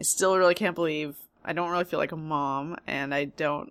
[0.00, 3.70] I still really can't believe I don't really feel like a mom and I don't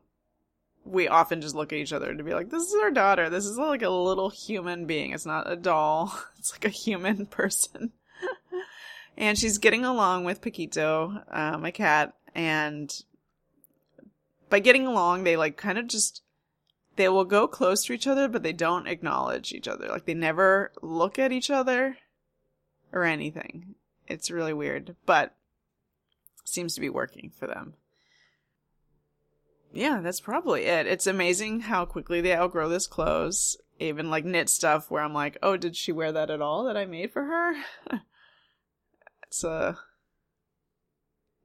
[0.86, 3.30] we often just look at each other to be like, this is our daughter.
[3.30, 5.12] This is like a little human being.
[5.12, 6.18] It's not a doll.
[6.40, 7.92] It's like a human person.
[9.18, 12.14] and she's getting along with Paquito, uh, my cat.
[12.34, 12.92] And
[14.50, 16.24] by getting along, they like kind of just,
[16.96, 19.90] they will go close to each other, but they don't acknowledge each other.
[19.90, 21.98] Like they never look at each other
[22.94, 23.76] or anything.
[24.08, 25.36] It's really weird, but
[26.50, 27.76] seems to be working for them
[29.72, 30.88] yeah, that's probably it.
[30.88, 33.58] It's amazing how quickly they outgrow this clothes.
[33.80, 36.76] Even like knit stuff where I'm like, oh, did she wear that at all that
[36.76, 37.56] I made for her?
[39.28, 39.76] it's uh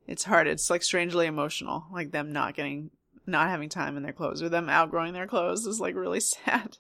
[0.07, 0.47] it's hard.
[0.47, 1.87] It's like strangely emotional.
[1.93, 2.91] Like them not getting
[3.27, 6.79] not having time in their clothes or them outgrowing their clothes is like really sad.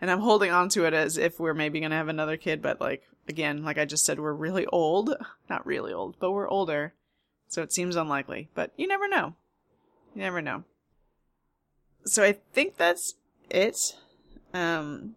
[0.00, 2.80] And I'm holding on to it as if we're maybe gonna have another kid, but
[2.80, 5.14] like again, like I just said, we're really old.
[5.48, 6.94] Not really old, but we're older.
[7.52, 9.34] So it seems unlikely, but you never know.
[10.14, 10.64] You never know.
[12.06, 13.16] So I think that's
[13.50, 13.94] it.
[14.54, 15.16] Um,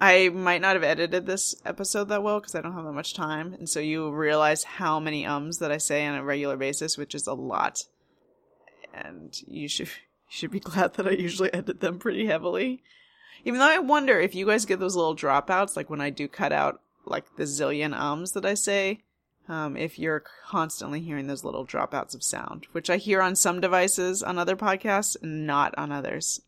[0.00, 3.12] I might not have edited this episode that well because I don't have that much
[3.12, 3.52] time.
[3.52, 7.14] And so you realize how many ums that I say on a regular basis, which
[7.14, 7.84] is a lot.
[8.94, 9.92] And you should, you
[10.30, 12.82] should be glad that I usually edit them pretty heavily.
[13.44, 16.26] Even though I wonder if you guys get those little dropouts, like when I do
[16.26, 19.00] cut out like the zillion ums that I say,
[19.48, 23.60] um, if you're constantly hearing those little dropouts of sound, which I hear on some
[23.60, 26.40] devices on other podcasts and not on others.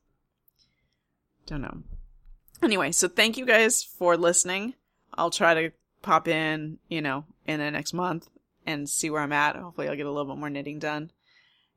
[1.46, 1.82] Don't know.
[2.62, 4.74] Anyway, so thank you guys for listening.
[5.14, 8.28] I'll try to pop in, you know, in the next month
[8.64, 9.56] and see where I'm at.
[9.56, 11.10] Hopefully, I'll get a little bit more knitting done.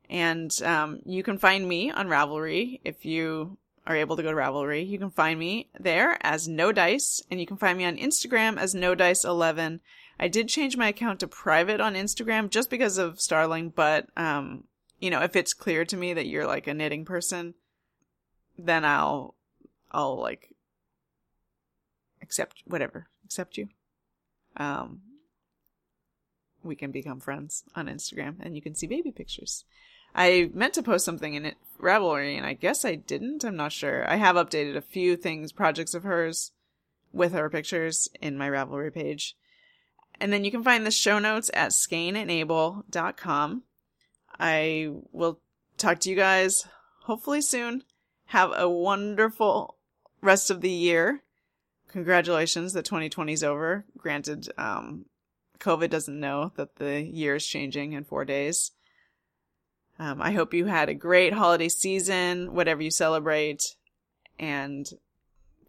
[0.08, 4.36] And um, you can find me on Ravelry if you are able to go to
[4.36, 4.86] Ravelry.
[4.86, 8.58] You can find me there as No Dice, and you can find me on Instagram
[8.58, 9.80] as No Dice 11
[10.20, 14.64] I did change my account to private on Instagram just because of Starling, but um,
[15.00, 17.54] you know, if it's clear to me that you're like a knitting person,
[18.58, 19.34] then I'll
[19.90, 20.50] I'll like
[22.20, 23.68] accept whatever, accept you.
[24.58, 25.00] Um
[26.62, 29.64] we can become friends on Instagram and you can see baby pictures.
[30.14, 33.44] I meant to post something in it Ravelry and I guess I didn't.
[33.44, 34.08] I'm not sure.
[34.08, 36.52] I have updated a few things, projects of hers
[37.12, 39.36] with her pictures in my Ravelry page.
[40.20, 43.62] And then you can find the show notes at skaneandabel.com.
[44.38, 45.40] I will
[45.76, 46.66] talk to you guys
[47.04, 47.84] hopefully soon.
[48.26, 49.78] Have a wonderful
[50.20, 51.22] rest of the year.
[51.88, 53.84] Congratulations that 2020 is over.
[53.96, 55.06] Granted, um,
[55.58, 58.72] COVID doesn't know that the year is changing in four days.
[60.00, 63.76] Um, I hope you had a great holiday season, whatever you celebrate.
[64.38, 64.88] And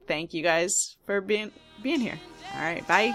[0.07, 1.51] thank you guys for being,
[1.83, 2.19] being here.
[2.55, 2.87] All right.
[2.87, 3.13] Bye.